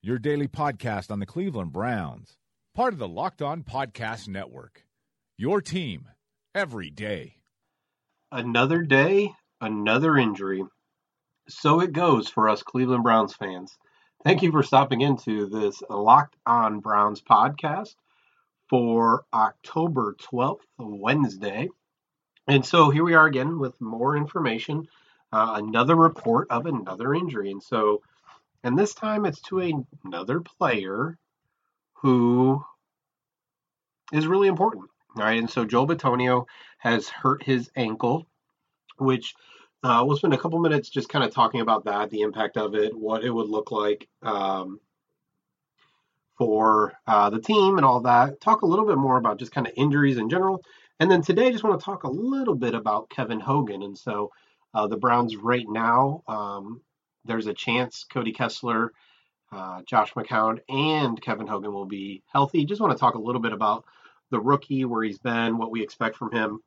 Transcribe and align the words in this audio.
your 0.00 0.18
daily 0.18 0.46
podcast 0.46 1.10
on 1.10 1.18
the 1.18 1.26
Cleveland 1.26 1.72
Browns, 1.72 2.36
part 2.72 2.92
of 2.92 3.00
the 3.00 3.08
Locked 3.08 3.42
On 3.42 3.64
Podcast 3.64 4.28
Network. 4.28 4.84
Your 5.36 5.60
team 5.60 6.06
every 6.54 6.88
day. 6.88 7.34
Another 8.30 8.82
day, 8.82 9.32
another 9.60 10.16
injury. 10.16 10.62
So 11.48 11.80
it 11.80 11.92
goes 11.92 12.28
for 12.28 12.48
us 12.48 12.62
Cleveland 12.62 13.02
Browns 13.02 13.34
fans. 13.34 13.76
Thank 14.24 14.42
you 14.42 14.52
for 14.52 14.62
stopping 14.62 15.00
into 15.00 15.46
this 15.46 15.82
Locked 15.90 16.36
On 16.46 16.78
Browns 16.78 17.20
podcast 17.20 17.96
for 18.70 19.24
October 19.34 20.14
12th, 20.32 20.60
Wednesday. 20.78 21.70
And 22.46 22.64
so 22.64 22.90
here 22.90 23.04
we 23.04 23.14
are 23.14 23.26
again 23.26 23.58
with 23.58 23.80
more 23.80 24.16
information, 24.16 24.86
uh, 25.32 25.54
another 25.56 25.96
report 25.96 26.46
of 26.50 26.66
another 26.66 27.14
injury. 27.14 27.50
And 27.50 27.62
so, 27.62 28.02
and 28.64 28.78
this 28.78 28.94
time 28.94 29.24
it's 29.24 29.40
to 29.42 29.84
another 30.04 30.40
player 30.40 31.18
who 31.94 32.64
is 34.12 34.26
really 34.26 34.48
important. 34.48 34.84
All 35.16 35.24
right. 35.24 35.38
And 35.38 35.50
so 35.50 35.64
Joel 35.64 35.86
Bitonio 35.86 36.46
has 36.78 37.08
hurt 37.08 37.42
his 37.42 37.70
ankle, 37.76 38.26
which 38.98 39.34
uh, 39.82 40.02
we'll 40.06 40.16
spend 40.16 40.34
a 40.34 40.38
couple 40.38 40.58
minutes 40.58 40.88
just 40.88 41.08
kind 41.08 41.24
of 41.24 41.32
talking 41.32 41.60
about 41.60 41.84
that, 41.84 42.10
the 42.10 42.20
impact 42.20 42.56
of 42.56 42.74
it, 42.74 42.96
what 42.96 43.24
it 43.24 43.30
would 43.30 43.48
look 43.48 43.70
like 43.70 44.08
um, 44.22 44.80
for 46.36 46.94
uh, 47.06 47.30
the 47.30 47.40
team 47.40 47.76
and 47.76 47.86
all 47.86 48.00
that. 48.00 48.40
Talk 48.40 48.62
a 48.62 48.66
little 48.66 48.86
bit 48.86 48.98
more 48.98 49.18
about 49.18 49.38
just 49.38 49.52
kind 49.52 49.66
of 49.66 49.72
injuries 49.76 50.18
in 50.18 50.28
general. 50.28 50.62
And 51.00 51.10
then 51.10 51.22
today, 51.22 51.46
I 51.46 51.52
just 51.52 51.62
want 51.62 51.78
to 51.78 51.84
talk 51.84 52.02
a 52.02 52.10
little 52.10 52.56
bit 52.56 52.74
about 52.74 53.10
Kevin 53.10 53.38
Hogan. 53.38 53.82
And 53.82 53.96
so 53.96 54.32
uh, 54.74 54.88
the 54.88 54.96
Browns 54.96 55.36
right 55.36 55.66
now, 55.68 56.22
um, 56.26 56.80
there's 57.28 57.46
a 57.46 57.54
chance 57.54 58.04
Cody 58.10 58.32
Kessler, 58.32 58.92
uh, 59.52 59.82
Josh 59.82 60.12
McCown, 60.14 60.58
and 60.68 61.20
Kevin 61.22 61.46
Hogan 61.46 61.72
will 61.72 61.86
be 61.86 62.22
healthy. 62.32 62.64
Just 62.64 62.80
want 62.80 62.92
to 62.92 62.98
talk 62.98 63.14
a 63.14 63.20
little 63.20 63.40
bit 63.40 63.52
about 63.52 63.84
the 64.30 64.40
rookie, 64.40 64.84
where 64.84 65.04
he's 65.04 65.18
been, 65.18 65.56
what 65.56 65.70
we 65.70 65.82
expect 65.82 66.16
from 66.16 66.32
him, 66.32 66.60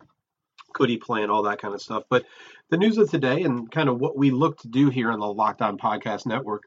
could 0.73 0.89
he 0.89 0.97
play, 0.97 1.21
and 1.21 1.31
all 1.31 1.43
that 1.43 1.61
kind 1.61 1.73
of 1.73 1.81
stuff. 1.81 2.03
But 2.09 2.25
the 2.69 2.77
news 2.77 2.97
of 2.97 3.11
today 3.11 3.43
and 3.43 3.69
kind 3.69 3.89
of 3.89 3.99
what 3.99 4.17
we 4.17 4.31
look 4.31 4.59
to 4.59 4.67
do 4.67 4.89
here 4.89 5.11
on 5.11 5.19
the 5.19 5.27
Locked 5.27 5.61
On 5.61 5.77
Podcast 5.77 6.25
Network 6.25 6.63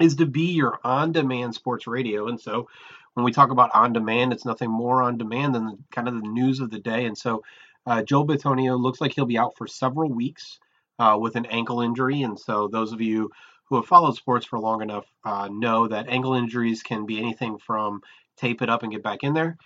is 0.00 0.16
to 0.16 0.26
be 0.26 0.52
your 0.52 0.80
on 0.82 1.12
demand 1.12 1.54
sports 1.54 1.86
radio. 1.86 2.28
And 2.28 2.40
so 2.40 2.68
when 3.14 3.24
we 3.24 3.32
talk 3.32 3.50
about 3.50 3.70
on 3.74 3.92
demand, 3.92 4.32
it's 4.32 4.46
nothing 4.46 4.70
more 4.70 5.02
on 5.02 5.18
demand 5.18 5.54
than 5.54 5.84
kind 5.92 6.08
of 6.08 6.14
the 6.14 6.28
news 6.28 6.60
of 6.60 6.70
the 6.70 6.78
day. 6.78 7.04
And 7.04 7.16
so 7.16 7.42
uh, 7.86 8.02
Joel 8.02 8.26
Bitonio 8.26 8.80
looks 8.80 9.00
like 9.00 9.12
he'll 9.12 9.26
be 9.26 9.38
out 9.38 9.56
for 9.56 9.66
several 9.66 10.10
weeks 10.10 10.58
uh, 11.00 11.16
with 11.18 11.34
an 11.36 11.46
ankle 11.46 11.80
injury. 11.80 12.22
And 12.22 12.38
so 12.38 12.68
those 12.68 12.92
of 12.92 13.00
you 13.00 13.30
who 13.68 13.76
have 13.76 13.86
followed 13.86 14.16
sports 14.16 14.46
for 14.46 14.58
long 14.58 14.82
enough 14.82 15.06
uh, 15.24 15.48
know 15.50 15.88
that 15.88 16.08
ankle 16.08 16.34
injuries 16.34 16.82
can 16.82 17.06
be 17.06 17.18
anything 17.18 17.58
from 17.58 18.00
tape 18.36 18.62
it 18.62 18.70
up 18.70 18.82
and 18.82 18.92
get 18.92 19.02
back 19.02 19.20
in 19.22 19.34
there 19.34 19.56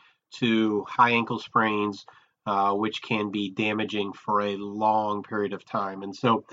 to 0.40 0.84
high 0.88 1.10
ankle 1.10 1.38
sprains, 1.38 2.04
uh, 2.46 2.72
which 2.74 3.02
can 3.02 3.30
be 3.30 3.50
damaging 3.50 4.12
for 4.12 4.40
a 4.42 4.56
long 4.56 5.22
period 5.22 5.52
of 5.52 5.64
time. 5.64 6.02
And 6.02 6.14
so 6.14 6.44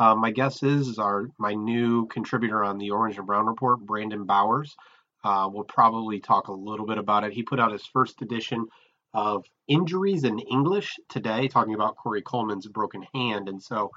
uh, 0.00 0.14
my 0.14 0.30
guess 0.30 0.62
is, 0.62 0.98
our 0.98 1.28
my 1.38 1.54
new 1.54 2.06
contributor 2.06 2.62
on 2.64 2.78
the 2.78 2.90
Orange 2.90 3.18
and 3.18 3.26
Brown 3.26 3.46
Report, 3.46 3.80
Brandon 3.80 4.24
Bowers, 4.24 4.76
uh, 5.24 5.48
will 5.52 5.64
probably 5.64 6.20
talk 6.20 6.48
a 6.48 6.52
little 6.52 6.86
bit 6.86 6.98
about 6.98 7.24
it. 7.24 7.32
He 7.32 7.42
put 7.42 7.60
out 7.60 7.72
his 7.72 7.86
first 7.86 8.22
edition 8.22 8.66
of 9.14 9.44
Injuries 9.66 10.24
in 10.24 10.38
English 10.38 10.96
today, 11.08 11.48
talking 11.48 11.74
about 11.74 11.96
Corey 11.96 12.22
Coleman's 12.22 12.68
broken 12.68 13.04
hand, 13.14 13.48
and 13.48 13.62
so. 13.62 13.90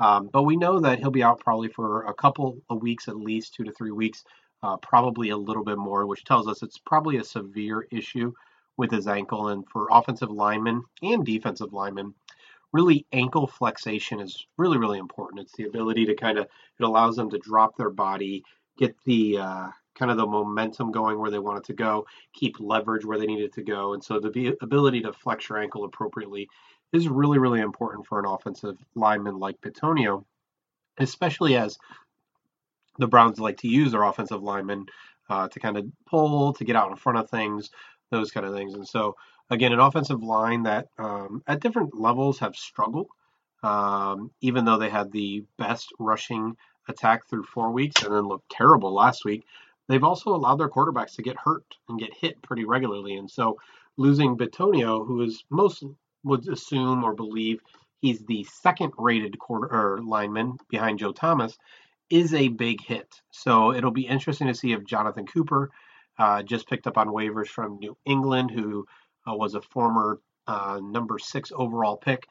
Um, 0.00 0.28
but 0.32 0.44
we 0.44 0.56
know 0.56 0.80
that 0.80 0.98
he'll 0.98 1.10
be 1.10 1.22
out 1.22 1.40
probably 1.40 1.68
for 1.68 2.04
a 2.04 2.14
couple 2.14 2.58
of 2.70 2.82
weeks, 2.82 3.08
at 3.08 3.16
least 3.16 3.54
two 3.54 3.64
to 3.64 3.72
three 3.72 3.90
weeks, 3.90 4.24
uh, 4.62 4.76
probably 4.76 5.30
a 5.30 5.36
little 5.36 5.64
bit 5.64 5.78
more, 5.78 6.06
which 6.06 6.24
tells 6.24 6.48
us 6.48 6.62
it's 6.62 6.78
probably 6.78 7.16
a 7.16 7.24
severe 7.24 7.86
issue 7.90 8.32
with 8.76 8.90
his 8.90 9.08
ankle. 9.08 9.48
And 9.48 9.68
for 9.68 9.88
offensive 9.90 10.30
linemen 10.30 10.84
and 11.02 11.24
defensive 11.24 11.72
linemen, 11.72 12.14
really 12.72 13.06
ankle 13.12 13.46
flexation 13.46 14.20
is 14.20 14.46
really 14.56 14.78
really 14.78 14.98
important 14.98 15.40
it's 15.40 15.52
the 15.56 15.64
ability 15.64 16.04
to 16.04 16.14
kind 16.14 16.38
of 16.38 16.44
it 16.44 16.84
allows 16.84 17.16
them 17.16 17.30
to 17.30 17.38
drop 17.38 17.76
their 17.76 17.90
body 17.90 18.42
get 18.76 18.94
the 19.04 19.38
uh, 19.38 19.68
kind 19.98 20.10
of 20.10 20.16
the 20.16 20.26
momentum 20.26 20.92
going 20.92 21.18
where 21.18 21.30
they 21.30 21.38
want 21.38 21.58
it 21.58 21.64
to 21.64 21.72
go 21.72 22.06
keep 22.34 22.56
leverage 22.60 23.04
where 23.04 23.18
they 23.18 23.26
need 23.26 23.40
it 23.40 23.52
to 23.52 23.62
go 23.62 23.94
and 23.94 24.04
so 24.04 24.20
the 24.20 24.54
ability 24.60 25.00
to 25.00 25.12
flex 25.12 25.48
your 25.48 25.58
ankle 25.58 25.84
appropriately 25.84 26.48
is 26.92 27.08
really 27.08 27.38
really 27.38 27.60
important 27.60 28.06
for 28.06 28.18
an 28.18 28.26
offensive 28.26 28.76
lineman 28.94 29.38
like 29.38 29.60
Bitonio 29.60 30.24
especially 30.98 31.56
as 31.56 31.78
the 32.98 33.06
Browns 33.06 33.38
like 33.38 33.58
to 33.58 33.68
use 33.68 33.92
their 33.92 34.02
offensive 34.02 34.42
linemen 34.42 34.86
uh, 35.28 35.46
to 35.48 35.60
kind 35.60 35.76
of 35.76 35.86
pull 36.06 36.52
to 36.54 36.64
get 36.64 36.76
out 36.76 36.90
in 36.90 36.96
front 36.96 37.18
of 37.18 37.30
things 37.30 37.70
those 38.10 38.30
kind 38.30 38.46
of 38.46 38.54
things 38.54 38.74
and 38.74 38.86
so 38.86 39.14
again, 39.50 39.72
an 39.72 39.80
offensive 39.80 40.22
line 40.22 40.64
that 40.64 40.88
um, 40.98 41.42
at 41.46 41.60
different 41.60 41.98
levels 41.98 42.38
have 42.38 42.56
struggled, 42.56 43.08
um, 43.62 44.30
even 44.40 44.64
though 44.64 44.78
they 44.78 44.90
had 44.90 45.10
the 45.12 45.44
best 45.58 45.92
rushing 45.98 46.56
attack 46.88 47.28
through 47.28 47.44
four 47.44 47.70
weeks 47.70 48.02
and 48.02 48.14
then 48.14 48.26
looked 48.26 48.50
terrible 48.50 48.92
last 48.92 49.24
week. 49.24 49.44
They've 49.88 50.04
also 50.04 50.34
allowed 50.34 50.56
their 50.56 50.68
quarterbacks 50.68 51.14
to 51.16 51.22
get 51.22 51.36
hurt 51.38 51.64
and 51.88 51.98
get 51.98 52.12
hit 52.14 52.42
pretty 52.42 52.64
regularly. 52.64 53.16
And 53.16 53.30
so 53.30 53.58
losing 53.96 54.36
Bitonio, 54.36 55.06
who 55.06 55.22
is 55.22 55.44
most 55.50 55.82
would 56.24 56.48
assume 56.48 57.04
or 57.04 57.14
believe 57.14 57.60
he's 58.00 58.20
the 58.26 58.44
second 58.44 58.92
rated 58.98 59.38
quarter 59.38 59.66
or 59.66 60.00
lineman 60.02 60.56
behind 60.68 60.98
Joe 60.98 61.12
Thomas, 61.12 61.56
is 62.10 62.32
a 62.34 62.48
big 62.48 62.80
hit. 62.80 63.20
So 63.30 63.72
it'll 63.74 63.90
be 63.90 64.06
interesting 64.06 64.46
to 64.46 64.54
see 64.54 64.72
if 64.72 64.84
Jonathan 64.84 65.26
Cooper 65.26 65.70
uh, 66.18 66.42
just 66.42 66.68
picked 66.68 66.86
up 66.86 66.98
on 66.98 67.08
waivers 67.08 67.48
from 67.48 67.78
New 67.78 67.96
England, 68.04 68.50
who 68.50 68.86
uh, 69.28 69.34
was 69.34 69.54
a 69.54 69.60
former 69.60 70.20
uh, 70.46 70.80
number 70.82 71.18
six 71.18 71.52
overall 71.54 71.96
pick 71.96 72.26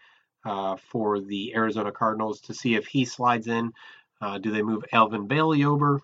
uh, 0.46 0.76
for 0.76 1.20
the 1.20 1.54
Arizona 1.56 1.92
Cardinals 1.92 2.42
to 2.42 2.54
see 2.54 2.76
if 2.76 2.88
he 2.88 3.06
slides 3.06 3.48
in. 3.48 3.72
do 4.42 4.52
they 4.52 4.64
move 4.64 4.84
Alvin 4.92 5.28
Bailey 5.28 5.64
over? 5.64 6.02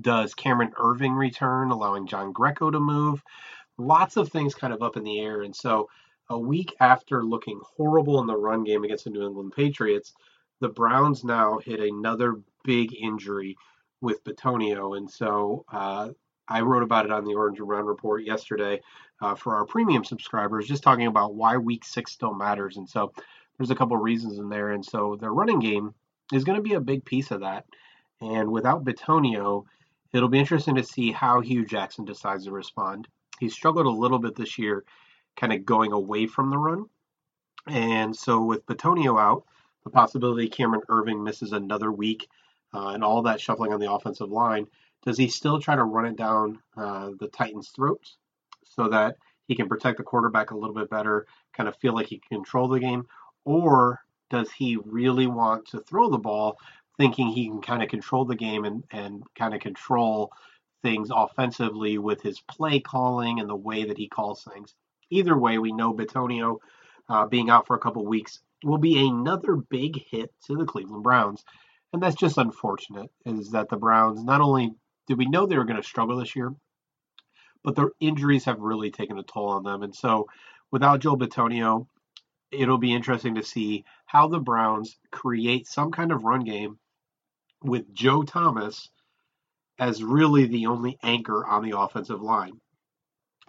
Does 0.00 0.34
Cameron 0.34 0.72
Erving 0.78 1.16
return, 1.16 1.70
allowing 1.70 2.06
John 2.06 2.32
Greco 2.32 2.70
to 2.70 2.80
move? 2.80 3.22
Lots 3.78 4.16
of 4.16 4.28
things 4.30 4.54
kind 4.54 4.72
of 4.72 4.82
up 4.82 4.96
in 4.96 5.04
the 5.04 5.20
air. 5.20 5.42
And 5.42 5.54
so, 5.54 5.88
a 6.28 6.38
week 6.38 6.74
after 6.80 7.24
looking 7.24 7.60
horrible 7.76 8.20
in 8.20 8.26
the 8.26 8.36
run 8.36 8.64
game 8.64 8.84
against 8.84 9.04
the 9.04 9.10
New 9.10 9.26
England 9.26 9.52
Patriots, 9.54 10.12
the 10.60 10.68
Browns 10.68 11.24
now 11.24 11.58
hit 11.58 11.80
another 11.80 12.40
big 12.64 12.94
injury 12.94 13.56
with 14.00 14.24
Bitonio. 14.24 14.96
And 14.96 15.10
so, 15.10 15.64
uh, 15.70 16.10
I 16.48 16.60
wrote 16.60 16.82
about 16.82 17.04
it 17.04 17.10
on 17.10 17.24
the 17.24 17.34
Orange 17.34 17.58
and 17.58 17.66
Brown 17.66 17.86
Report 17.86 18.22
yesterday 18.24 18.80
uh, 19.20 19.34
for 19.34 19.56
our 19.56 19.64
premium 19.64 20.04
subscribers, 20.04 20.68
just 20.68 20.82
talking 20.82 21.06
about 21.06 21.34
why 21.34 21.56
week 21.56 21.84
six 21.84 22.12
still 22.12 22.34
matters. 22.34 22.76
And 22.76 22.88
so 22.88 23.12
there's 23.56 23.70
a 23.70 23.74
couple 23.74 23.96
reasons 23.96 24.38
in 24.38 24.48
there. 24.48 24.70
And 24.70 24.84
so 24.84 25.16
their 25.20 25.32
running 25.32 25.58
game 25.58 25.94
is 26.32 26.44
going 26.44 26.56
to 26.56 26.62
be 26.62 26.74
a 26.74 26.80
big 26.80 27.04
piece 27.04 27.30
of 27.30 27.40
that. 27.40 27.64
And 28.20 28.50
without 28.50 28.84
Bitonio, 28.84 29.64
it'll 30.12 30.28
be 30.28 30.38
interesting 30.38 30.76
to 30.76 30.84
see 30.84 31.10
how 31.10 31.40
Hue 31.40 31.64
Jackson 31.64 32.04
decides 32.04 32.44
to 32.44 32.52
respond. 32.52 33.08
He 33.40 33.48
struggled 33.48 33.86
a 33.86 33.90
little 33.90 34.18
bit 34.18 34.36
this 34.36 34.56
year, 34.58 34.84
kind 35.36 35.52
of 35.52 35.64
going 35.64 35.92
away 35.92 36.26
from 36.26 36.50
the 36.50 36.58
run. 36.58 36.86
And 37.66 38.14
so 38.16 38.42
with 38.42 38.66
Bitonio 38.66 39.20
out, 39.20 39.44
the 39.84 39.90
possibility 39.90 40.48
Cameron 40.48 40.82
Erving 40.88 41.22
misses 41.22 41.52
another 41.52 41.92
week 41.92 42.28
uh, 42.74 42.88
and 42.88 43.04
all 43.04 43.22
that 43.22 43.40
shuffling 43.40 43.72
on 43.72 43.80
the 43.80 43.92
offensive 43.92 44.30
line– 44.30 44.66
does 45.06 45.16
he 45.16 45.28
still 45.28 45.60
try 45.60 45.76
to 45.76 45.84
run 45.84 46.04
it 46.04 46.16
down 46.16 46.58
uh, 46.76 47.10
the 47.20 47.28
Titans' 47.28 47.70
throats 47.70 48.16
so 48.64 48.88
that 48.88 49.16
he 49.46 49.54
can 49.54 49.68
protect 49.68 49.98
the 49.98 50.04
quarterback 50.04 50.50
a 50.50 50.56
little 50.56 50.74
bit 50.74 50.90
better, 50.90 51.26
kind 51.56 51.68
of 51.68 51.76
feel 51.76 51.94
like 51.94 52.08
he 52.08 52.18
can 52.18 52.38
control 52.38 52.66
the 52.66 52.80
game? 52.80 53.06
Or 53.44 54.00
does 54.30 54.50
he 54.50 54.76
really 54.84 55.28
want 55.28 55.68
to 55.68 55.80
throw 55.80 56.10
the 56.10 56.18
ball 56.18 56.58
thinking 56.98 57.28
he 57.28 57.46
can 57.46 57.62
kind 57.62 57.84
of 57.84 57.88
control 57.88 58.24
the 58.24 58.34
game 58.34 58.64
and, 58.64 58.82
and 58.90 59.22
kind 59.38 59.54
of 59.54 59.60
control 59.60 60.32
things 60.82 61.10
offensively 61.14 61.98
with 61.98 62.20
his 62.20 62.40
play 62.40 62.80
calling 62.80 63.38
and 63.38 63.48
the 63.48 63.54
way 63.54 63.84
that 63.84 63.98
he 63.98 64.08
calls 64.08 64.42
things? 64.42 64.74
Either 65.10 65.36
way, 65.38 65.58
we 65.58 65.72
know 65.72 65.94
Bitonio 65.94 66.58
uh, 67.08 67.26
being 67.26 67.50
out 67.50 67.66
for 67.66 67.76
a 67.76 67.80
couple 67.80 68.04
weeks 68.04 68.40
will 68.64 68.78
be 68.78 69.06
another 69.06 69.56
big 69.56 70.02
hit 70.10 70.32
to 70.46 70.56
the 70.56 70.64
Cleveland 70.64 71.02
Browns. 71.02 71.44
And 71.92 72.02
that's 72.02 72.16
just 72.16 72.38
unfortunate, 72.38 73.10
is 73.24 73.50
that 73.52 73.68
the 73.68 73.76
Browns 73.76 74.22
not 74.24 74.40
only 74.40 74.72
did 75.06 75.18
we 75.18 75.26
know 75.26 75.46
they 75.46 75.56
were 75.56 75.64
going 75.64 75.80
to 75.80 75.86
struggle 75.86 76.18
this 76.18 76.34
year? 76.34 76.52
But 77.62 77.76
their 77.76 77.90
injuries 78.00 78.44
have 78.44 78.60
really 78.60 78.90
taken 78.90 79.18
a 79.18 79.22
toll 79.22 79.50
on 79.50 79.62
them. 79.62 79.82
And 79.82 79.94
so 79.94 80.26
without 80.70 81.00
Joel 81.00 81.18
Bitonio, 81.18 81.86
it'll 82.50 82.78
be 82.78 82.94
interesting 82.94 83.36
to 83.36 83.42
see 83.42 83.84
how 84.06 84.28
the 84.28 84.38
Browns 84.38 84.98
create 85.10 85.66
some 85.66 85.90
kind 85.90 86.12
of 86.12 86.24
run 86.24 86.40
game 86.40 86.78
with 87.62 87.92
Joe 87.92 88.22
Thomas 88.22 88.88
as 89.78 90.02
really 90.02 90.46
the 90.46 90.66
only 90.66 90.98
anchor 91.02 91.46
on 91.46 91.62
the 91.62 91.78
offensive 91.78 92.20
line. 92.20 92.60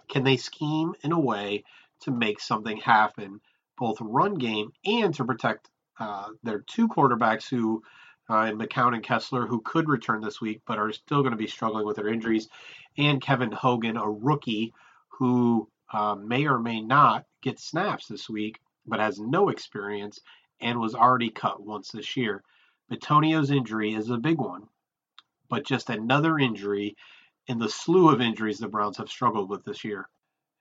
Can 0.08 0.24
they 0.24 0.36
scheme 0.36 0.94
in 1.02 1.12
a 1.12 1.20
way 1.20 1.64
to 2.00 2.10
make 2.10 2.40
something 2.40 2.76
happen, 2.78 3.40
both 3.76 3.98
run 4.00 4.34
game 4.34 4.72
and 4.84 5.14
to 5.14 5.24
protect 5.24 5.68
uh, 5.98 6.28
their 6.42 6.60
two 6.60 6.88
quarterbacks 6.88 7.48
who, 7.48 7.82
uh, 8.30 8.44
in 8.50 8.58
McCown 8.58 8.94
and 8.94 9.02
Kessler, 9.02 9.46
who 9.46 9.60
could 9.60 9.88
return 9.88 10.20
this 10.20 10.40
week 10.40 10.62
but 10.66 10.78
are 10.78 10.92
still 10.92 11.22
going 11.22 11.32
to 11.32 11.36
be 11.36 11.46
struggling 11.46 11.86
with 11.86 11.96
their 11.96 12.08
injuries, 12.08 12.48
and 12.96 13.20
Kevin 13.20 13.52
Hogan, 13.52 13.96
a 13.96 14.08
rookie 14.08 14.72
who 15.08 15.68
uh, 15.92 16.14
may 16.14 16.46
or 16.46 16.58
may 16.58 16.80
not 16.80 17.24
get 17.42 17.58
snaps 17.58 18.06
this 18.06 18.28
week 18.28 18.60
but 18.86 19.00
has 19.00 19.20
no 19.20 19.48
experience 19.48 20.20
and 20.60 20.80
was 20.80 20.94
already 20.94 21.30
cut 21.30 21.62
once 21.62 21.90
this 21.90 22.16
year. 22.16 22.42
Bitonio's 22.90 23.50
injury 23.50 23.92
is 23.92 24.10
a 24.10 24.16
big 24.16 24.38
one, 24.38 24.68
but 25.48 25.66
just 25.66 25.90
another 25.90 26.38
injury 26.38 26.96
in 27.48 27.58
the 27.58 27.68
slew 27.68 28.10
of 28.10 28.20
injuries 28.20 28.58
the 28.58 28.68
Browns 28.68 28.98
have 28.98 29.08
struggled 29.08 29.48
with 29.48 29.64
this 29.64 29.82
year. 29.82 30.08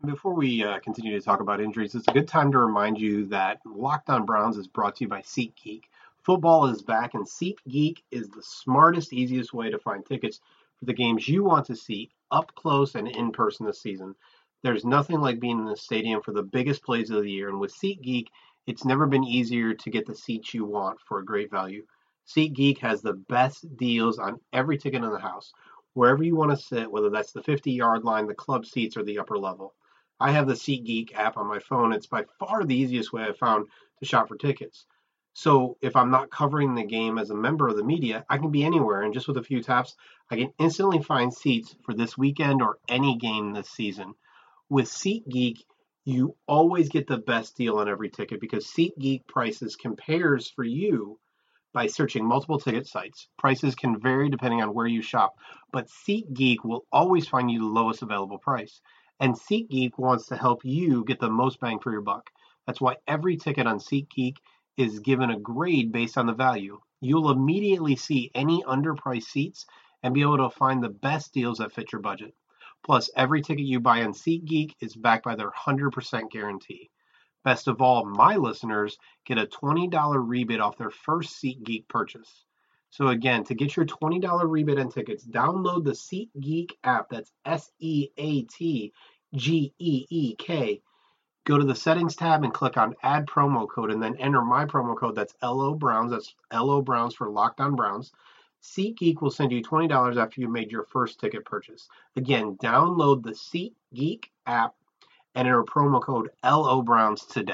Before 0.06 0.34
we 0.34 0.64
uh, 0.64 0.80
continue 0.80 1.18
to 1.18 1.24
talk 1.24 1.42
about 1.42 1.60
injuries, 1.60 1.96
it's 1.96 2.08
a 2.08 2.14
good 2.14 2.28
time 2.28 2.52
to 2.52 2.60
remind 2.60 3.00
you 3.00 3.26
that 3.26 3.60
Locked 3.66 4.10
On 4.10 4.26
Browns 4.26 4.58
is 4.58 4.68
brought 4.68 4.96
to 4.98 5.04
you 5.04 5.08
by 5.10 5.22
SeatGeek. 5.22 5.84
Football 6.24 6.68
is 6.68 6.82
back, 6.82 7.14
and 7.14 7.26
SeatGeek 7.26 7.98
is 8.12 8.30
the 8.30 8.44
smartest, 8.44 9.12
easiest 9.12 9.54
way 9.54 9.70
to 9.70 9.80
find 9.80 10.06
tickets 10.06 10.40
for 10.78 10.86
the 10.86 10.94
games 10.94 11.28
you 11.28 11.44
want 11.44 11.66
to 11.66 11.76
see 11.76 12.10
up 12.32 12.54
close 12.56 12.96
and 12.96 13.08
in 13.08 13.32
person 13.32 13.66
this 13.66 13.82
season. 13.82 14.16
There's 14.64 14.86
nothing 14.86 15.20
like 15.20 15.40
being 15.40 15.60
in 15.60 15.66
the 15.66 15.76
stadium 15.76 16.22
for 16.22 16.32
the 16.32 16.44
biggest 16.44 16.84
plays 16.84 17.10
of 17.10 17.24
the 17.24 17.32
year, 17.32 17.50
and 17.50 17.60
with 17.60 17.76
SeatGeek, 17.76 18.28
it's 18.66 18.86
never 18.86 19.08
been 19.08 19.24
easier 19.24 19.74
to 19.74 19.90
get 19.90 20.06
the 20.06 20.16
seats 20.16 20.54
you 20.54 20.64
want 20.64 21.00
for 21.02 21.20
a 21.20 21.26
great 21.26 21.52
value. 21.52 21.84
SeatGeek 22.28 22.78
has 22.80 23.02
the 23.02 23.14
best 23.14 23.78
deals 23.78 24.20
on 24.20 24.40
every 24.52 24.78
ticket 24.78 25.04
in 25.04 25.10
the 25.10 25.20
house, 25.20 25.54
wherever 25.98 26.24
you 26.24 26.36
want 26.36 26.52
to 26.52 26.64
sit, 26.64 26.92
whether 26.92 27.10
that's 27.10 27.32
the 27.32 27.42
50 27.42 27.72
yard 27.72 28.04
line, 28.04 28.28
the 28.28 28.36
club 28.36 28.68
seats, 28.68 28.96
or 28.96 29.04
the 29.04 29.18
upper 29.18 29.38
level. 29.38 29.74
I 30.20 30.32
have 30.32 30.48
the 30.48 30.54
SeatGeek 30.54 31.16
app 31.16 31.38
on 31.38 31.48
my 31.48 31.58
phone. 31.58 31.92
It's 31.92 32.06
by 32.06 32.26
far 32.38 32.64
the 32.64 32.76
easiest 32.76 33.12
way 33.12 33.24
I've 33.24 33.38
found 33.38 33.68
to 34.00 34.06
shop 34.06 34.28
for 34.28 34.38
tickets. 34.38 34.86
So 35.34 35.78
if 35.82 35.96
I'm 35.96 36.12
not 36.12 36.30
covering 36.30 36.76
the 36.76 36.84
game 36.84 37.18
as 37.18 37.32
a 37.32 37.36
member 37.36 37.68
of 37.68 37.78
the 37.78 37.84
media, 37.84 38.26
I 38.30 38.38
can 38.38 38.52
be 38.52 38.64
anywhere, 38.64 39.02
and 39.02 39.14
just 39.14 39.28
with 39.28 39.38
a 39.38 39.44
few 39.44 39.62
taps, 39.64 39.96
I 40.30 40.36
can 40.38 40.54
instantly 40.60 41.02
find 41.02 41.34
seats 41.34 41.76
for 41.84 41.96
this 41.96 42.16
weekend 42.16 42.62
or 42.62 42.78
any 42.88 43.18
game 43.18 43.54
this 43.54 43.70
season. 43.70 44.14
With 44.70 44.86
SeatGeek, 44.86 45.64
you 46.06 46.36
always 46.48 46.90
get 46.90 47.08
the 47.08 47.18
best 47.18 47.58
deal 47.58 47.78
on 47.80 47.90
every 47.90 48.10
ticket 48.10 48.40
because 48.40 48.68
SeatGeek 48.68 49.26
prices 49.26 49.76
compares 49.76 50.48
for 50.48 50.64
you 50.64 51.20
by 51.78 51.86
searching 51.86 52.26
multiple 52.26 52.60
ticket 52.60 52.88
sites. 52.88 53.28
Prices 53.38 53.76
can 53.76 54.00
vary 54.00 54.30
depending 54.30 54.64
on 54.64 54.74
where 54.74 54.88
you 54.88 55.00
shop, 55.00 55.36
but 55.72 55.88
SeatGeek 55.88 56.64
will 56.64 56.88
always 56.92 57.28
find 57.28 57.52
you 57.52 57.60
the 57.60 57.68
lowest 57.68 58.02
available 58.02 58.40
price. 58.40 58.82
And 59.20 59.36
SeatGeek 59.36 59.92
wants 59.96 60.26
to 60.30 60.38
help 60.38 60.66
you 60.66 61.06
get 61.06 61.20
the 61.20 61.30
most 61.30 61.60
bang 61.60 61.78
for 61.78 61.92
your 61.92 62.02
buck. 62.02 62.32
That's 62.66 62.82
why 62.82 62.96
every 63.08 63.38
ticket 63.38 63.68
on 63.68 63.78
SeatGeek 63.78 64.38
is 64.76 65.02
given 65.02 65.30
a 65.30 65.40
grade 65.40 65.92
based 65.92 66.18
on 66.18 66.26
the 66.26 66.34
value. 66.34 66.80
You'll 67.00 67.30
immediately 67.30 67.96
see 67.96 68.32
any 68.34 68.64
underpriced 68.64 69.26
seats 69.26 69.68
and 70.02 70.16
be 70.16 70.22
able 70.22 70.38
to 70.38 70.50
find 70.50 70.84
the 70.84 70.90
best 70.90 71.32
deals 71.32 71.60
that 71.60 71.74
fit 71.74 71.92
your 71.92 72.02
budget. 72.02 72.34
Plus, 72.84 73.12
every 73.16 73.44
ticket 73.44 73.66
you 73.68 73.80
buy 73.80 74.02
on 74.02 74.14
SeatGeek 74.14 74.72
is 74.82 74.96
backed 74.96 75.26
by 75.26 75.36
their 75.36 75.52
100% 75.52 76.32
guarantee. 76.32 76.90
Best 77.48 77.70
of 77.70 77.82
all, 77.82 78.04
my 78.04 78.36
listeners 78.36 78.98
get 79.26 79.38
a 79.38 79.46
$20 79.46 79.90
rebate 80.18 80.60
off 80.60 80.78
their 80.78 80.90
first 80.90 81.42
SeatGeek 81.42 81.88
purchase. 81.88 82.44
So 82.90 83.08
again, 83.08 83.46
to 83.46 83.56
get 83.56 83.78
your 83.78 83.86
$20 83.86 84.52
rebate 84.52 84.78
and 84.78 84.92
tickets, 84.92 85.26
download 85.26 85.86
the 85.86 85.92
SeatGeek 85.92 86.72
app. 86.84 87.08
That's 87.10 87.32
S 87.46 87.72
E 87.80 88.10
A 88.18 88.42
T 88.42 88.92
G 89.34 89.74
E 89.80 90.06
E 90.10 90.36
K. 90.36 90.82
Go 91.46 91.58
to 91.58 91.64
the 91.64 91.74
settings 91.74 92.18
tab 92.18 92.44
and 92.44 92.54
click 92.54 92.76
on 92.76 92.98
add 93.02 93.28
promo 93.28 93.66
code 93.66 93.92
and 93.94 94.04
then 94.04 94.18
enter 94.18 94.42
my 94.42 94.66
promo 94.66 94.98
code. 94.98 95.16
That's 95.16 95.34
LO 95.42 95.74
Browns. 95.74 96.12
That's 96.12 96.36
LO 96.52 96.82
Browns 96.82 97.16
for 97.16 97.30
Locked 97.30 97.62
On 97.62 97.78
Browns. 97.78 98.12
SeatGeek 98.62 99.22
will 99.22 99.32
send 99.32 99.54
you 99.54 99.64
$20 99.64 100.22
after 100.22 100.42
you 100.42 100.50
made 100.50 100.70
your 100.70 100.84
first 100.84 101.18
ticket 101.18 101.46
purchase. 101.46 101.88
Again, 102.18 102.58
download 102.58 103.24
the 103.24 103.32
SeatGeek 103.32 104.26
app 104.46 104.76
and 105.38 105.48
enter 105.48 105.64
promo 105.64 106.02
code 106.02 106.30
LO 106.44 106.82
Browns 106.82 107.24
today. 107.26 107.54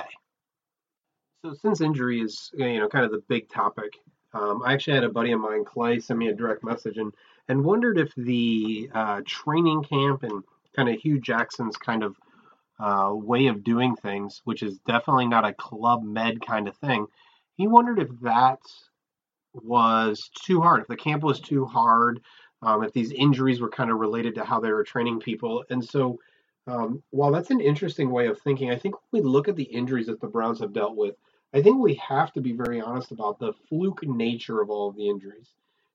So 1.43 1.53
since 1.53 1.81
injury 1.81 2.21
is 2.21 2.49
you 2.53 2.79
know 2.79 2.87
kind 2.87 3.05
of 3.05 3.11
the 3.11 3.21
big 3.27 3.49
topic, 3.49 3.99
um, 4.33 4.63
I 4.65 4.73
actually 4.73 4.95
had 4.95 5.03
a 5.03 5.09
buddy 5.09 5.33
of 5.33 5.41
mine, 5.41 5.65
Clay, 5.65 5.99
send 5.99 6.17
me 6.17 6.29
a 6.29 6.33
direct 6.33 6.63
message 6.63 6.97
and 6.97 7.13
and 7.49 7.63
wondered 7.63 7.97
if 7.97 8.15
the 8.15 8.89
uh, 8.93 9.21
training 9.25 9.83
camp 9.83 10.23
and 10.23 10.43
kind 10.75 10.87
of 10.87 10.95
Hue 10.95 11.19
Jackson's 11.19 11.75
kind 11.75 12.03
of 12.03 12.15
uh, 12.79 13.11
way 13.13 13.47
of 13.47 13.63
doing 13.63 13.95
things, 13.97 14.41
which 14.45 14.63
is 14.63 14.79
definitely 14.79 15.27
not 15.27 15.45
a 15.45 15.53
club 15.53 16.03
med 16.03 16.45
kind 16.45 16.69
of 16.69 16.77
thing. 16.77 17.05
He 17.57 17.67
wondered 17.67 17.99
if 17.99 18.09
that 18.21 18.59
was 19.53 20.31
too 20.45 20.61
hard, 20.61 20.81
if 20.81 20.87
the 20.87 20.95
camp 20.95 21.21
was 21.21 21.39
too 21.39 21.65
hard, 21.65 22.21
um, 22.61 22.83
if 22.83 22.93
these 22.93 23.11
injuries 23.11 23.59
were 23.59 23.69
kind 23.69 23.91
of 23.91 23.99
related 23.99 24.35
to 24.35 24.45
how 24.45 24.61
they 24.61 24.71
were 24.71 24.83
training 24.83 25.19
people. 25.19 25.65
And 25.69 25.83
so, 25.83 26.17
um, 26.67 27.03
while 27.09 27.31
that's 27.31 27.51
an 27.51 27.61
interesting 27.61 28.09
way 28.09 28.27
of 28.27 28.39
thinking, 28.41 28.71
I 28.71 28.77
think 28.77 28.95
when 29.09 29.23
we 29.23 29.29
look 29.29 29.47
at 29.47 29.55
the 29.55 29.63
injuries 29.63 30.07
that 30.07 30.21
the 30.21 30.27
Browns 30.27 30.59
have 30.59 30.73
dealt 30.73 30.95
with, 30.95 31.15
I 31.53 31.61
think 31.61 31.79
we 31.79 31.95
have 31.95 32.31
to 32.33 32.41
be 32.41 32.53
very 32.53 32.81
honest 32.81 33.11
about 33.11 33.37
the 33.39 33.53
fluke 33.69 34.03
nature 34.03 34.61
of 34.61 34.69
all 34.69 34.89
of 34.89 34.95
the 34.95 35.07
injuries. 35.09 35.49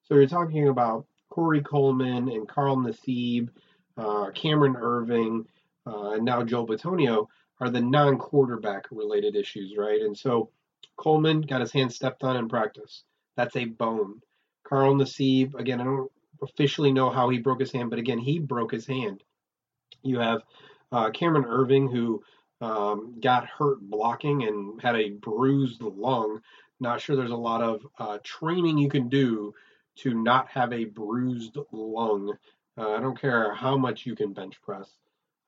So 0.05 0.15
you're 0.15 0.27
talking 0.27 0.69
about 0.69 1.07
Corey 1.31 1.63
Coleman 1.63 2.29
and 2.29 2.49
Carl 2.49 2.77
Nassib, 2.77 3.49
uh, 3.97 4.31
Cameron 4.31 4.75
Erving, 4.75 5.47
uh, 5.87 6.13
and 6.13 6.25
now 6.25 6.43
Joe 6.45 6.67
Bitonio 6.67 7.27
are 7.61 7.71
the 7.71 7.81
non-quarterback 7.81 8.87
related 8.91 9.35
issues, 9.35 9.77
right? 9.77 10.01
And 10.01 10.17
so 10.17 10.51
Coleman 10.97 11.41
got 11.41 11.61
his 11.61 11.73
hand 11.73 11.93
stepped 11.93 12.23
on 12.23 12.37
in 12.37 12.49
practice. 12.49 13.05
That's 13.37 13.57
a 13.57 13.65
bone. 13.65 14.21
Carl 14.65 14.95
Nassib, 14.95 15.55
again, 15.55 15.81
I 15.81 15.85
don't 15.85 16.11
officially 16.43 16.93
know 16.93 17.11
how 17.11 17.29
he 17.31 17.39
broke 17.39 17.61
his 17.61 17.73
hand, 17.73 17.91
but 17.91 17.99
again, 17.99 18.19
he 18.19 18.39
broke 18.39 18.71
his 18.71 18.87
hand. 18.87 19.23
You 20.03 20.19
have 20.19 20.43
uh, 20.93 21.11
Cameron 21.11 21.45
Erving, 21.45 21.91
who 21.91 22.23
um, 22.61 23.17
got 23.21 23.47
hurt 23.47 23.81
blocking 23.81 24.45
and 24.45 24.81
had 24.81 24.97
a 24.97 25.11
bruised 25.11 25.83
lung. 25.83 26.41
Not 26.81 27.01
sure 27.01 27.17
there's 27.17 27.31
a 27.31 27.37
lot 27.37 27.63
of 27.63 27.87
uh, 27.99 28.19
training 28.23 28.79
you 28.79 28.89
can 28.89 29.09
do 29.09 29.55
to 29.97 30.15
not 30.15 30.49
have 30.49 30.73
a 30.73 30.85
bruised 30.85 31.59
lung. 31.73 32.33
Uh, 32.77 32.91
I 32.91 33.01
don't 33.01 33.21
care 33.21 33.55
how 33.55 33.77
much 33.77 34.07
you 34.07 34.15
can 34.15 34.33
bench 34.33 34.61
press. 34.63 34.89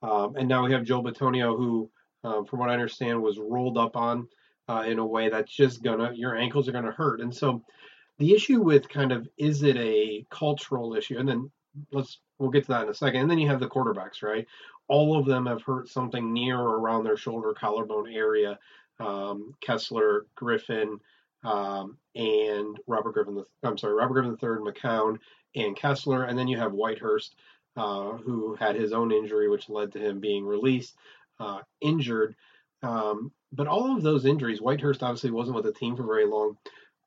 Um, 0.02 0.34
and 0.36 0.48
now 0.48 0.64
we 0.64 0.72
have 0.72 0.84
Joe 0.84 1.02
Bitonio, 1.02 1.56
who, 1.56 1.90
um, 2.24 2.46
from 2.46 2.58
what 2.58 2.70
I 2.70 2.74
understand, 2.74 3.22
was 3.22 3.38
rolled 3.38 3.78
up 3.78 3.96
on 3.96 4.28
uh, 4.68 4.84
in 4.86 4.98
a 4.98 5.06
way 5.06 5.28
that's 5.28 5.52
just 5.52 5.82
gonna 5.82 6.12
your 6.14 6.36
ankles 6.36 6.68
are 6.68 6.72
gonna 6.72 6.90
hurt. 6.90 7.20
And 7.20 7.34
so 7.34 7.62
the 8.18 8.32
issue 8.32 8.60
with 8.60 8.88
kind 8.88 9.12
of 9.12 9.28
is 9.36 9.62
it 9.62 9.76
a 9.76 10.26
cultural 10.30 10.94
issue, 10.94 11.18
and 11.18 11.28
then 11.28 11.50
let's 11.92 12.18
we'll 12.38 12.50
get 12.50 12.64
to 12.64 12.68
that 12.72 12.84
in 12.84 12.88
a 12.88 12.94
second. 12.94 13.20
And 13.20 13.30
then 13.30 13.38
you 13.38 13.48
have 13.48 13.60
the 13.60 13.68
quarterbacks, 13.68 14.22
right? 14.22 14.46
All 14.88 15.16
of 15.16 15.26
them 15.26 15.46
have 15.46 15.62
hurt 15.62 15.88
something 15.88 16.32
near 16.32 16.58
or 16.58 16.78
around 16.78 17.04
their 17.04 17.16
shoulder 17.16 17.52
collarbone 17.52 18.12
area. 18.12 18.58
Um, 18.98 19.54
Kessler, 19.60 20.26
Griffin, 20.34 21.00
um, 21.44 21.96
and 22.14 22.78
Robert 22.86 23.12
Griffin. 23.12 23.34
The, 23.34 23.44
I'm 23.62 23.78
sorry, 23.78 23.94
Robert 23.94 24.14
Griffin 24.14 24.36
III, 24.42 24.72
McCown, 24.72 25.18
and 25.54 25.76
Kessler, 25.76 26.24
and 26.24 26.38
then 26.38 26.48
you 26.48 26.58
have 26.58 26.72
Whitehurst, 26.72 27.30
uh, 27.76 28.12
who 28.18 28.54
had 28.56 28.76
his 28.76 28.92
own 28.92 29.12
injury, 29.12 29.48
which 29.48 29.68
led 29.68 29.92
to 29.92 29.98
him 29.98 30.20
being 30.20 30.44
released, 30.44 30.96
uh, 31.38 31.60
injured. 31.80 32.34
Um, 32.82 33.32
but 33.52 33.66
all 33.66 33.96
of 33.96 34.02
those 34.02 34.26
injuries, 34.26 34.60
Whitehurst 34.60 35.02
obviously 35.02 35.30
wasn't 35.30 35.56
with 35.56 35.64
the 35.64 35.72
team 35.72 35.96
for 35.96 36.04
very 36.04 36.26
long. 36.26 36.56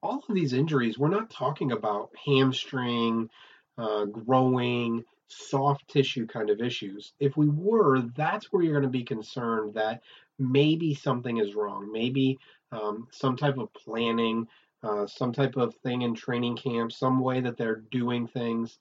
All 0.02 0.24
of 0.28 0.36
these 0.36 0.54
injuries, 0.54 0.98
we're 0.98 1.08
not 1.08 1.30
talking 1.30 1.72
about 1.72 2.10
hamstring, 2.26 3.30
uh, 3.78 4.06
groin, 4.06 5.04
soft 5.28 5.88
tissue 5.88 6.28
kind 6.28 6.50
of 6.50 6.62
issues. 6.62 7.14
If 7.20 7.38
we 7.38 7.50
were, 7.50 8.02
that's 8.16 8.52
where 8.52 8.64
you're 8.64 8.80
going 8.80 8.84
to 8.84 8.98
be 8.98 9.04
concerned 9.04 9.76
that 9.76 10.02
maybe 10.38 10.94
something 10.94 11.38
is 11.38 11.56
wrong. 11.56 11.92
Maybe 11.92 12.38
um, 12.72 13.08
some 13.12 13.36
type 13.36 13.58
of 13.58 13.74
planning, 13.74 14.48
uh, 14.84 15.08
some 15.08 15.32
type 15.32 15.56
of 15.56 15.76
thing 15.76 16.02
in 16.02 16.16
training 16.16 16.58
camp, 16.58 16.92
some 16.92 17.20
way 17.20 17.42
that 17.42 17.58
they're 17.58 17.84
doing 17.92 18.28
things 18.28 18.78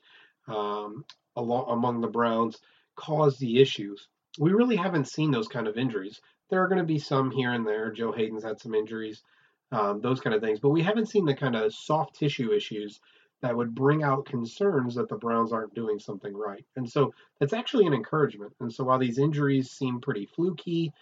um, 0.48 1.04
along, 1.36 1.66
among 1.70 2.00
the 2.00 2.08
Browns 2.08 2.58
caused 2.96 3.40
the 3.40 3.60
issues. 3.60 4.08
We 4.38 4.52
really 4.52 4.76
haven't 4.76 5.08
seen 5.08 5.30
those 5.30 5.48
kind 5.48 5.68
of 5.68 5.76
injuries. 5.76 6.20
There 6.50 6.62
are 6.62 6.68
going 6.68 6.78
to 6.80 6.84
be 6.84 6.98
some 6.98 7.30
here 7.30 7.52
and 7.52 7.66
there. 7.66 7.90
Joe 7.92 8.12
Haden's 8.12 8.44
had 8.44 8.60
some 8.60 8.74
injuries, 8.74 9.22
um, 9.70 10.00
those 10.00 10.20
kind 10.20 10.34
of 10.34 10.42
things, 10.42 10.60
but 10.60 10.70
we 10.70 10.82
haven't 10.82 11.08
seen 11.08 11.24
the 11.24 11.34
kind 11.34 11.56
of 11.56 11.72
soft 11.74 12.16
tissue 12.16 12.52
issues 12.52 13.00
that 13.42 13.56
would 13.56 13.74
bring 13.74 14.02
out 14.02 14.24
concerns 14.24 14.94
that 14.94 15.08
the 15.08 15.16
Browns 15.16 15.52
aren't 15.52 15.74
doing 15.74 15.98
something 15.98 16.34
right. 16.34 16.64
And 16.76 16.88
so 16.88 17.12
that's 17.40 17.52
actually 17.52 17.86
an 17.86 17.92
encouragement. 17.92 18.54
And 18.60 18.72
so 18.72 18.84
while 18.84 18.98
these 18.98 19.18
injuries 19.18 19.70
seem 19.70 20.00
pretty 20.00 20.26
fluky, 20.26 20.92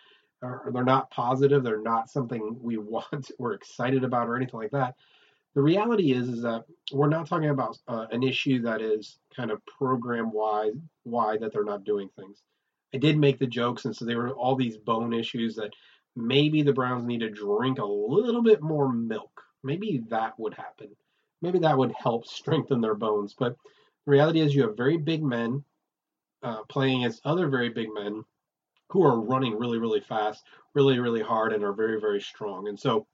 or 0.43 0.71
they're 0.73 0.85
not 0.85 1.11
positive, 1.11 1.63
they're 1.63 1.83
not 1.83 2.11
something 2.11 2.57
we 2.61 2.77
want, 2.79 3.31
we're 3.39 3.53
excited 3.53 4.05
about, 4.05 4.29
or 4.29 4.37
anything 4.37 4.59
like 4.59 4.73
that. 4.73 4.95
The 5.55 5.63
reality 5.63 6.13
is, 6.13 6.29
is 6.29 6.43
that 6.43 6.65
we're 6.93 7.09
not 7.09 7.27
talking 7.27 7.51
about 7.51 7.77
uh, 7.89 8.07
an 8.11 8.23
issue 8.23 8.63
that 8.63 8.81
is 8.81 9.19
kind 9.37 9.51
of 9.51 9.65
program 9.67 10.33
wide, 10.33 10.81
why 11.03 11.37
that 11.39 11.53
they're 11.53 11.65
not 11.65 11.85
doing 11.85 12.09
things. 12.17 12.41
I 12.95 12.99
did 12.99 13.19
make 13.19 13.39
the 13.39 13.47
jokes, 13.47 13.85
and 13.85 13.95
so 13.95 14.05
there 14.05 14.19
were 14.19 14.31
all 14.31 14.57
these 14.57 14.77
bone 14.77 15.13
issues 15.13 15.57
that 15.57 15.73
maybe 16.17 16.63
the 16.63 16.73
Browns 16.73 17.05
need 17.05 17.21
to 17.21 17.31
drink 17.31 17.79
a 17.79 17.85
little 17.85 18.43
bit 18.43 18.63
more 18.63 18.93
milk. 18.93 19.43
Maybe 19.63 20.03
that 20.09 20.39
would 20.39 20.55
happen. 20.55 20.89
Maybe 21.43 21.59
that 21.61 21.77
would 21.77 21.93
help 21.99 22.27
strengthen 22.27 22.81
their 22.81 22.95
bones. 22.95 23.35
But 23.39 23.57
the 24.07 24.13
reality 24.13 24.41
is, 24.41 24.55
you 24.55 24.63
have 24.63 24.77
very 24.77 24.97
big 24.97 25.23
men 25.23 25.65
uh, 26.43 26.63
playing 26.69 27.05
against 27.05 27.25
other 27.25 27.49
very 27.49 27.69
big 27.69 27.89
men 27.93 28.25
who 28.91 29.05
are 29.05 29.21
running 29.21 29.59
really, 29.59 29.79
really 29.79 30.01
fast, 30.01 30.45
really, 30.75 30.99
really 30.99 31.23
hard, 31.23 31.53
and 31.53 31.63
are 31.63 31.73
very, 31.73 32.01
very 32.01 32.21
strong. 32.21 32.69
And 32.69 32.79
so 32.79 33.07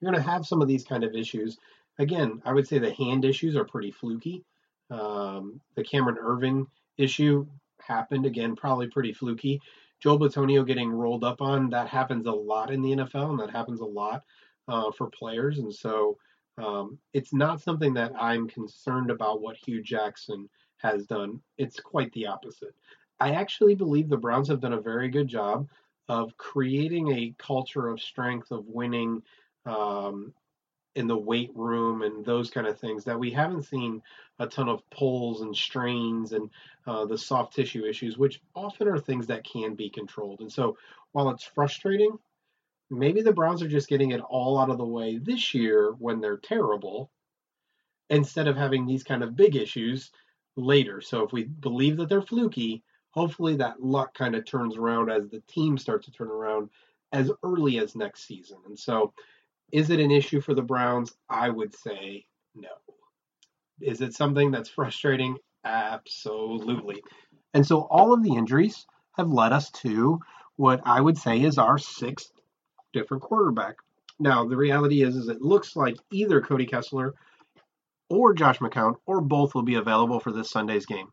you're 0.00 0.10
going 0.10 0.22
to 0.22 0.30
have 0.30 0.46
some 0.46 0.62
of 0.62 0.68
these 0.68 0.84
kind 0.84 1.04
of 1.04 1.14
issues. 1.14 1.58
Again, 1.98 2.40
I 2.44 2.52
would 2.52 2.68
say 2.68 2.78
the 2.78 2.92
hand 2.92 3.24
issues 3.24 3.56
are 3.56 3.64
pretty 3.64 3.90
fluky. 3.90 4.44
Um, 4.90 5.60
the 5.74 5.84
Cameron 5.84 6.18
Erving 6.22 6.66
issue 6.96 7.46
happened 7.80 8.26
again, 8.26 8.56
probably 8.56 8.88
pretty 8.88 9.12
fluky. 9.12 9.60
Joe 10.00 10.18
Bitonio 10.18 10.66
getting 10.66 10.90
rolled 10.90 11.24
up 11.24 11.40
on 11.40 11.70
that 11.70 11.88
happens 11.88 12.26
a 12.26 12.32
lot 12.32 12.70
in 12.70 12.82
the 12.82 12.92
NFL, 12.92 13.30
and 13.30 13.40
that 13.40 13.50
happens 13.50 13.80
a 13.80 13.84
lot 13.84 14.22
uh, 14.68 14.92
for 14.92 15.08
players. 15.10 15.58
And 15.58 15.74
so 15.74 16.16
um, 16.58 16.98
it's 17.12 17.32
not 17.32 17.60
something 17.60 17.94
that 17.94 18.12
I'm 18.18 18.48
concerned 18.48 19.10
about 19.10 19.40
what 19.40 19.56
Hue 19.56 19.82
Jackson 19.82 20.48
has 20.78 21.06
done. 21.06 21.40
It's 21.56 21.80
quite 21.80 22.12
the 22.12 22.26
opposite. 22.26 22.74
I 23.20 23.32
actually 23.32 23.74
believe 23.74 24.08
the 24.08 24.16
Browns 24.16 24.48
have 24.48 24.60
done 24.60 24.74
a 24.74 24.80
very 24.80 25.08
good 25.08 25.28
job 25.28 25.68
of 26.08 26.36
creating 26.36 27.08
a 27.12 27.34
culture 27.38 27.88
of 27.88 28.00
strength, 28.00 28.50
of 28.50 28.66
winning 28.66 29.22
um, 29.66 30.32
in 30.94 31.06
the 31.06 31.16
weight 31.16 31.50
room 31.54 32.02
and 32.02 32.24
those 32.24 32.50
kind 32.50 32.66
of 32.66 32.78
things 32.78 33.04
that 33.04 33.18
we 33.18 33.30
haven't 33.30 33.62
seen 33.62 34.02
a 34.38 34.46
ton 34.46 34.68
of 34.68 34.88
pulls 34.90 35.42
and 35.42 35.54
strains 35.54 36.32
and 36.32 36.50
uh, 36.86 37.04
the 37.04 37.18
soft 37.18 37.54
tissue 37.54 37.84
issues, 37.84 38.18
which 38.18 38.40
often 38.54 38.88
are 38.88 38.98
things 38.98 39.26
that 39.26 39.44
can 39.44 39.74
be 39.74 39.90
controlled. 39.90 40.40
And 40.40 40.50
so 40.50 40.76
while 41.12 41.30
it's 41.30 41.44
frustrating, 41.44 42.18
maybe 42.90 43.22
the 43.22 43.32
Browns 43.32 43.62
are 43.62 43.68
just 43.68 43.88
getting 43.88 44.12
it 44.12 44.20
all 44.20 44.58
out 44.58 44.70
of 44.70 44.78
the 44.78 44.84
way 44.84 45.18
this 45.18 45.54
year 45.54 45.94
when 45.98 46.20
they're 46.20 46.38
terrible 46.38 47.10
instead 48.10 48.48
of 48.48 48.56
having 48.56 48.86
these 48.86 49.02
kind 49.02 49.22
of 49.22 49.36
big 49.36 49.56
issues 49.56 50.10
later. 50.56 51.00
So 51.00 51.22
if 51.24 51.32
we 51.32 51.44
believe 51.44 51.96
that 51.98 52.08
they're 52.08 52.22
fluky, 52.22 52.82
hopefully 53.10 53.56
that 53.56 53.82
luck 53.82 54.14
kind 54.14 54.34
of 54.34 54.44
turns 54.44 54.76
around 54.76 55.10
as 55.10 55.28
the 55.28 55.42
team 55.48 55.76
starts 55.76 56.06
to 56.06 56.12
turn 56.12 56.28
around 56.28 56.70
as 57.12 57.30
early 57.42 57.78
as 57.78 57.94
next 57.94 58.26
season. 58.26 58.58
And 58.66 58.78
so 58.78 59.12
is 59.72 59.90
it 59.90 60.00
an 60.00 60.10
issue 60.10 60.40
for 60.40 60.54
the 60.54 60.62
Browns? 60.62 61.14
I 61.28 61.50
would 61.50 61.74
say 61.74 62.26
no. 62.54 62.68
Is 63.80 64.00
it 64.00 64.14
something 64.14 64.50
that's 64.50 64.68
frustrating? 64.68 65.36
Absolutely. 65.64 67.02
And 67.54 67.66
so 67.66 67.80
all 67.90 68.12
of 68.12 68.22
the 68.22 68.34
injuries 68.34 68.86
have 69.16 69.30
led 69.30 69.52
us 69.52 69.70
to 69.70 70.20
what 70.56 70.80
I 70.84 71.00
would 71.00 71.18
say 71.18 71.40
is 71.42 71.58
our 71.58 71.78
sixth 71.78 72.32
different 72.98 73.22
quarterback. 73.22 73.76
Now, 74.18 74.46
the 74.46 74.56
reality 74.56 75.02
is, 75.02 75.14
is 75.16 75.28
it 75.28 75.40
looks 75.40 75.76
like 75.76 75.96
either 76.10 76.40
Cody 76.40 76.66
Kessler 76.66 77.14
or 78.10 78.34
Josh 78.34 78.58
McCown 78.58 78.94
or 79.06 79.20
both 79.20 79.54
will 79.54 79.62
be 79.62 79.76
available 79.76 80.20
for 80.20 80.32
this 80.32 80.50
Sunday's 80.50 80.86
game. 80.86 81.08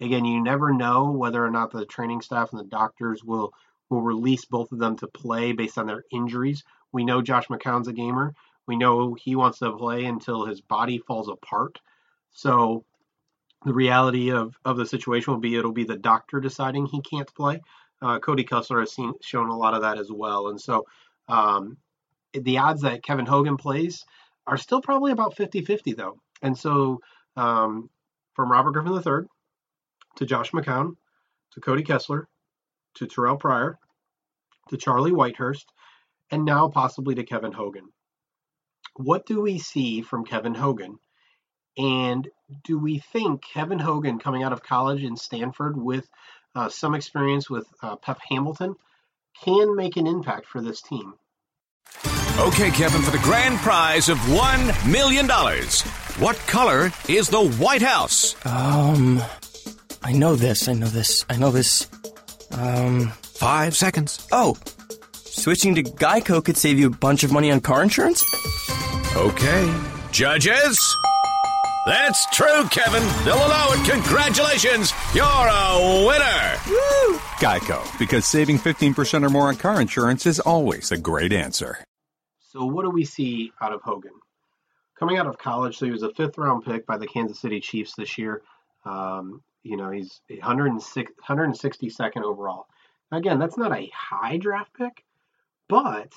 Again, 0.00 0.24
you 0.24 0.42
never 0.42 0.72
know 0.72 1.12
whether 1.12 1.44
or 1.44 1.50
not 1.50 1.70
the 1.70 1.86
training 1.86 2.20
staff 2.20 2.50
and 2.52 2.60
the 2.60 2.64
doctors 2.64 3.22
will 3.24 3.52
will 3.88 4.02
release 4.02 4.46
both 4.46 4.72
of 4.72 4.78
them 4.78 4.96
to 4.96 5.06
play 5.06 5.52
based 5.52 5.76
on 5.76 5.86
their 5.86 6.04
injuries. 6.10 6.64
We 6.92 7.04
know 7.04 7.20
Josh 7.20 7.48
McCown's 7.48 7.88
a 7.88 7.92
gamer. 7.92 8.34
We 8.66 8.76
know 8.76 9.14
he 9.14 9.36
wants 9.36 9.58
to 9.58 9.76
play 9.76 10.06
until 10.06 10.46
his 10.46 10.62
body 10.62 10.98
falls 10.98 11.28
apart. 11.28 11.78
So 12.30 12.84
the 13.64 13.74
reality 13.74 14.30
of, 14.30 14.54
of 14.64 14.78
the 14.78 14.86
situation 14.86 15.32
will 15.32 15.40
be 15.40 15.56
it'll 15.56 15.72
be 15.72 15.84
the 15.84 15.96
doctor 15.96 16.40
deciding 16.40 16.86
he 16.86 17.02
can't 17.02 17.32
play. 17.34 17.60
Uh, 18.00 18.18
Cody 18.18 18.44
Kessler 18.44 18.80
has 18.80 18.94
seen 18.94 19.12
shown 19.20 19.50
a 19.50 19.56
lot 19.56 19.74
of 19.74 19.82
that 19.82 19.98
as 19.98 20.10
well. 20.10 20.48
And 20.48 20.60
so 20.60 20.86
um, 21.28 21.76
the 22.32 22.58
odds 22.58 22.82
that 22.82 23.04
Kevin 23.04 23.26
Hogan 23.26 23.56
plays 23.56 24.04
are 24.46 24.56
still 24.56 24.80
probably 24.80 25.12
about 25.12 25.36
50 25.36 25.64
50, 25.64 25.92
though. 25.92 26.18
And 26.42 26.56
so 26.56 27.00
um, 27.36 27.90
from 28.34 28.50
Robert 28.50 28.72
Griffin 28.72 28.94
III 28.94 29.28
to 30.16 30.26
Josh 30.26 30.50
McCown 30.52 30.96
to 31.52 31.60
Cody 31.60 31.82
Kessler 31.82 32.28
to 32.94 33.06
Terrelle 33.06 33.38
Pryor 33.38 33.78
to 34.68 34.76
Charlie 34.76 35.12
Whitehurst 35.12 35.64
and 36.30 36.44
now 36.44 36.68
possibly 36.68 37.14
to 37.14 37.24
Kevin 37.24 37.52
Hogan. 37.52 37.88
What 38.96 39.26
do 39.26 39.40
we 39.40 39.58
see 39.58 40.02
from 40.02 40.24
Kevin 40.24 40.54
Hogan? 40.54 40.98
And 41.78 42.28
do 42.64 42.78
we 42.78 42.98
think 42.98 43.42
Kevin 43.42 43.78
Hogan 43.78 44.18
coming 44.18 44.42
out 44.42 44.52
of 44.52 44.62
college 44.62 45.02
in 45.02 45.16
Stanford 45.16 45.76
with 45.76 46.06
uh, 46.54 46.68
some 46.68 46.94
experience 46.94 47.48
with 47.48 47.66
uh, 47.82 47.96
Pep 47.96 48.18
Hamilton 48.28 48.74
can 49.44 49.76
make 49.76 49.96
an 49.96 50.06
impact 50.06 50.46
for 50.46 50.60
this 50.60 50.82
team? 50.82 51.14
Okay, 52.38 52.70
Kevin, 52.70 53.02
for 53.02 53.10
the 53.10 53.20
grand 53.22 53.58
prize 53.58 54.08
of 54.08 54.16
$1 54.18 54.90
million, 54.90 55.28
what 56.18 56.36
color 56.46 56.90
is 57.08 57.28
the 57.28 57.46
White 57.58 57.82
House? 57.82 58.34
Um, 58.46 59.22
I 60.02 60.12
know 60.12 60.34
this, 60.34 60.66
I 60.66 60.72
know 60.72 60.86
this, 60.86 61.24
I 61.28 61.36
know 61.36 61.50
this. 61.50 61.86
Um, 62.52 63.08
five 63.22 63.76
seconds. 63.76 64.26
Oh, 64.32 64.56
switching 65.12 65.74
to 65.74 65.82
Geico 65.82 66.44
could 66.44 66.56
save 66.56 66.78
you 66.78 66.86
a 66.86 66.90
bunch 66.90 67.22
of 67.22 67.32
money 67.32 67.50
on 67.50 67.60
car 67.60 67.82
insurance? 67.82 68.24
Okay. 69.14 69.74
Judges? 70.10 70.96
That's 71.84 72.26
true, 72.26 72.64
Kevin. 72.70 73.02
They'll 73.24 73.34
allow 73.34 73.72
it. 73.72 73.90
Congratulations. 73.90 74.92
You're 75.14 75.24
a 75.24 76.04
winner. 76.06 76.56
Woo! 76.68 77.18
Geico, 77.40 77.98
because 77.98 78.24
saving 78.24 78.58
15% 78.58 79.26
or 79.26 79.30
more 79.30 79.48
on 79.48 79.56
car 79.56 79.80
insurance 79.80 80.24
is 80.24 80.38
always 80.38 80.92
a 80.92 80.96
great 80.98 81.32
answer. 81.32 81.84
So, 82.38 82.64
what 82.64 82.84
do 82.84 82.90
we 82.90 83.04
see 83.04 83.50
out 83.60 83.72
of 83.72 83.82
Hogan? 83.82 84.12
Coming 84.96 85.16
out 85.16 85.26
of 85.26 85.38
college, 85.38 85.76
so 85.76 85.86
he 85.86 85.90
was 85.90 86.04
a 86.04 86.14
fifth 86.14 86.38
round 86.38 86.64
pick 86.64 86.86
by 86.86 86.98
the 86.98 87.06
Kansas 87.06 87.40
City 87.40 87.58
Chiefs 87.58 87.94
this 87.96 88.16
year. 88.16 88.42
Um, 88.84 89.42
you 89.64 89.76
know, 89.76 89.90
he's 89.90 90.20
106, 90.28 91.12
162nd 91.28 92.22
overall. 92.22 92.66
Again, 93.10 93.40
that's 93.40 93.58
not 93.58 93.76
a 93.76 93.90
high 93.92 94.36
draft 94.36 94.72
pick, 94.74 95.04
but 95.68 96.12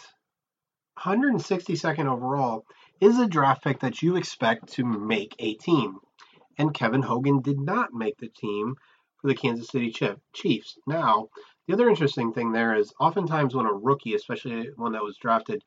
162nd 0.99 2.05
overall 2.05 2.65
is 3.01 3.19
a 3.19 3.27
draft 3.27 3.63
pick 3.63 3.79
that 3.81 4.01
you 4.01 4.15
expect 4.15 4.73
to 4.73 4.85
make 4.85 5.35
a 5.39 5.55
team. 5.55 5.97
And 6.57 6.73
Kevin 6.73 7.01
Hogan 7.01 7.41
did 7.41 7.59
not 7.59 7.93
make 7.93 8.17
the 8.17 8.29
team 8.29 8.75
for 9.21 9.27
the 9.27 9.35
Kansas 9.35 9.67
City 9.67 9.93
Chiefs. 10.33 10.77
Now, 10.87 11.29
the 11.67 11.73
other 11.73 11.89
interesting 11.89 12.31
thing 12.31 12.51
there 12.51 12.75
is 12.75 12.93
oftentimes 12.99 13.55
when 13.55 13.65
a 13.65 13.73
rookie, 13.73 14.15
especially 14.15 14.69
one 14.75 14.93
that 14.93 15.03
was 15.03 15.17
drafted, 15.17 15.63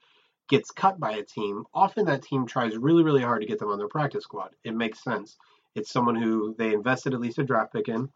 gets 0.48 0.70
cut 0.70 0.98
by 0.98 1.12
a 1.12 1.24
team, 1.24 1.64
often 1.74 2.06
that 2.06 2.22
team 2.22 2.46
tries 2.46 2.76
really, 2.76 3.02
really 3.02 3.22
hard 3.22 3.42
to 3.42 3.46
get 3.46 3.58
them 3.58 3.68
on 3.68 3.78
their 3.78 3.88
practice 3.88 4.24
squad. 4.24 4.50
It 4.64 4.74
makes 4.74 5.02
sense. 5.04 5.36
It's 5.74 5.92
someone 5.92 6.16
who 6.16 6.54
they 6.56 6.72
invested 6.72 7.14
at 7.14 7.20
least 7.20 7.38
a 7.38 7.44
draft 7.44 7.72
pick 7.72 7.88
in. 7.88 8.08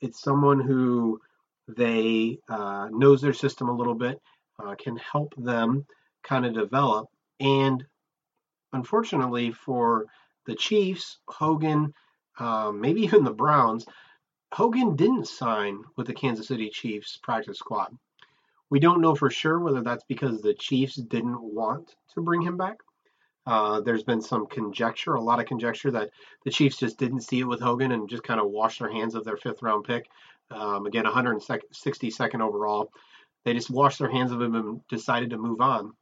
It's 0.00 0.20
someone 0.20 0.60
who 0.60 1.20
they 1.68 2.38
uh, 2.48 2.88
knows 2.90 3.20
their 3.20 3.32
system 3.32 3.68
a 3.68 3.76
little 3.76 3.94
bit, 3.94 4.20
uh, 4.58 4.74
can 4.74 4.96
help 4.96 5.34
them 5.36 5.86
kind 6.24 6.44
of 6.44 6.54
develop. 6.54 7.06
And 7.38 7.84
unfortunately 8.72 9.52
for 9.52 10.06
the 10.46 10.54
Chiefs, 10.54 11.18
Hogan, 11.28 11.94
uh, 12.38 12.72
maybe 12.72 13.00
even 13.04 13.24
the 13.24 13.32
Browns, 13.32 13.86
Hogan 14.52 14.96
didn't 14.96 15.26
sign 15.26 15.82
with 15.96 16.06
the 16.06 16.14
Kansas 16.14 16.48
City 16.48 16.70
Chiefs 16.70 17.18
practice 17.22 17.58
squad. 17.58 17.96
We 18.70 18.80
don't 18.80 19.00
know 19.00 19.14
for 19.14 19.30
sure 19.30 19.58
whether 19.60 19.82
that's 19.82 20.04
because 20.04 20.40
the 20.40 20.54
Chiefs 20.54 20.96
didn't 20.96 21.40
want 21.40 21.94
to 22.14 22.20
bring 22.20 22.42
him 22.42 22.56
back. 22.56 22.78
Uh, 23.46 23.80
there's 23.80 24.02
been 24.02 24.20
some 24.20 24.46
conjecture, 24.46 25.14
a 25.14 25.20
lot 25.20 25.38
of 25.38 25.46
conjecture 25.46 25.90
that 25.92 26.10
the 26.44 26.50
Chiefs 26.50 26.78
just 26.78 26.98
didn't 26.98 27.20
see 27.20 27.40
it 27.40 27.44
with 27.44 27.60
Hogan 27.60 27.92
and 27.92 28.08
just 28.08 28.24
kind 28.24 28.40
of 28.40 28.50
washed 28.50 28.80
their 28.80 28.90
hands 28.90 29.14
of 29.14 29.24
their 29.24 29.36
fifth 29.36 29.62
round 29.62 29.84
pick. 29.84 30.08
Um, 30.50 30.86
again, 30.86 31.04
162nd 31.04 32.40
overall. 32.40 32.90
They 33.44 33.54
just 33.54 33.70
washed 33.70 34.00
their 34.00 34.10
hands 34.10 34.32
of 34.32 34.40
him 34.40 34.56
and 34.56 34.88
decided 34.88 35.30
to 35.30 35.38
move 35.38 35.60
on. 35.60 35.92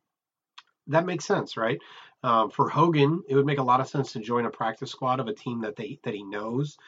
That 0.86 1.06
makes 1.06 1.26
sense, 1.26 1.56
right? 1.56 1.78
Um, 2.24 2.50
for 2.50 2.70
Hogan, 2.70 3.22
it 3.28 3.36
would 3.36 3.46
make 3.46 3.58
a 3.58 3.62
lot 3.62 3.80
of 3.80 3.88
sense 3.88 4.12
to 4.12 4.18
join 4.18 4.46
a 4.46 4.50
practice 4.50 4.90
squad 4.90 5.20
of 5.20 5.28
a 5.28 5.34
team 5.34 5.60
that 5.60 5.76
they 5.76 5.98
that 6.04 6.14
he 6.14 6.24
knows, 6.24 6.78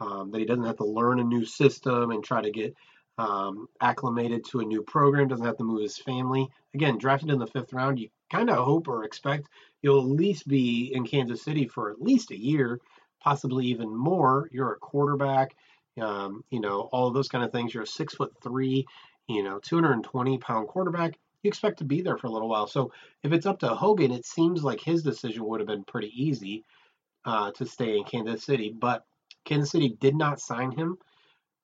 um, 0.00 0.32
that 0.32 0.40
he 0.40 0.44
doesn't 0.44 0.64
have 0.64 0.78
to 0.78 0.84
learn 0.84 1.20
a 1.20 1.24
new 1.24 1.44
system 1.44 2.10
and 2.10 2.24
try 2.24 2.42
to 2.42 2.50
get 2.50 2.74
um, 3.16 3.68
acclimated 3.80 4.44
to 4.46 4.60
a 4.60 4.64
new 4.64 4.82
program, 4.82 5.28
doesn't 5.28 5.46
have 5.46 5.58
to 5.58 5.64
move 5.64 5.82
his 5.82 5.96
family. 5.96 6.48
Again, 6.74 6.98
drafted 6.98 7.30
in 7.30 7.38
the 7.38 7.46
fifth 7.46 7.72
round, 7.72 8.00
you 8.00 8.08
kind 8.32 8.50
of 8.50 8.56
hope 8.56 8.88
or 8.88 9.04
expect 9.04 9.48
you'll 9.82 10.00
at 10.00 10.06
least 10.06 10.46
be 10.46 10.92
in 10.92 11.06
Kansas 11.06 11.42
City 11.42 11.66
for 11.66 11.90
at 11.90 12.02
least 12.02 12.30
a 12.30 12.38
year, 12.38 12.80
possibly 13.22 13.66
even 13.66 13.96
more. 13.96 14.48
You're 14.52 14.72
a 14.72 14.78
quarterback, 14.78 15.54
um, 16.00 16.44
you 16.50 16.60
know, 16.60 16.88
all 16.92 17.10
those 17.10 17.28
kind 17.28 17.44
of 17.44 17.52
things. 17.52 17.72
You're 17.72 17.84
a 17.84 17.86
six 17.86 18.14
foot 18.14 18.32
three, 18.42 18.86
you 19.28 19.42
know, 19.42 19.58
220 19.60 20.38
pound 20.38 20.68
quarterback. 20.68 21.18
You 21.42 21.48
expect 21.48 21.78
to 21.78 21.84
be 21.84 22.02
there 22.02 22.18
for 22.18 22.26
a 22.26 22.30
little 22.30 22.48
while. 22.48 22.66
So 22.66 22.92
if 23.22 23.32
it's 23.32 23.46
up 23.46 23.60
to 23.60 23.68
Hogan, 23.68 24.12
it 24.12 24.26
seems 24.26 24.62
like 24.62 24.80
his 24.80 25.02
decision 25.02 25.46
would 25.46 25.60
have 25.60 25.66
been 25.66 25.84
pretty 25.84 26.12
easy 26.14 26.64
uh, 27.24 27.50
to 27.52 27.66
stay 27.66 27.96
in 27.96 28.04
Kansas 28.04 28.44
City, 28.44 28.70
but 28.70 29.04
Kansas 29.44 29.70
City 29.70 29.96
did 30.00 30.14
not 30.14 30.40
sign 30.40 30.70
him 30.70 30.98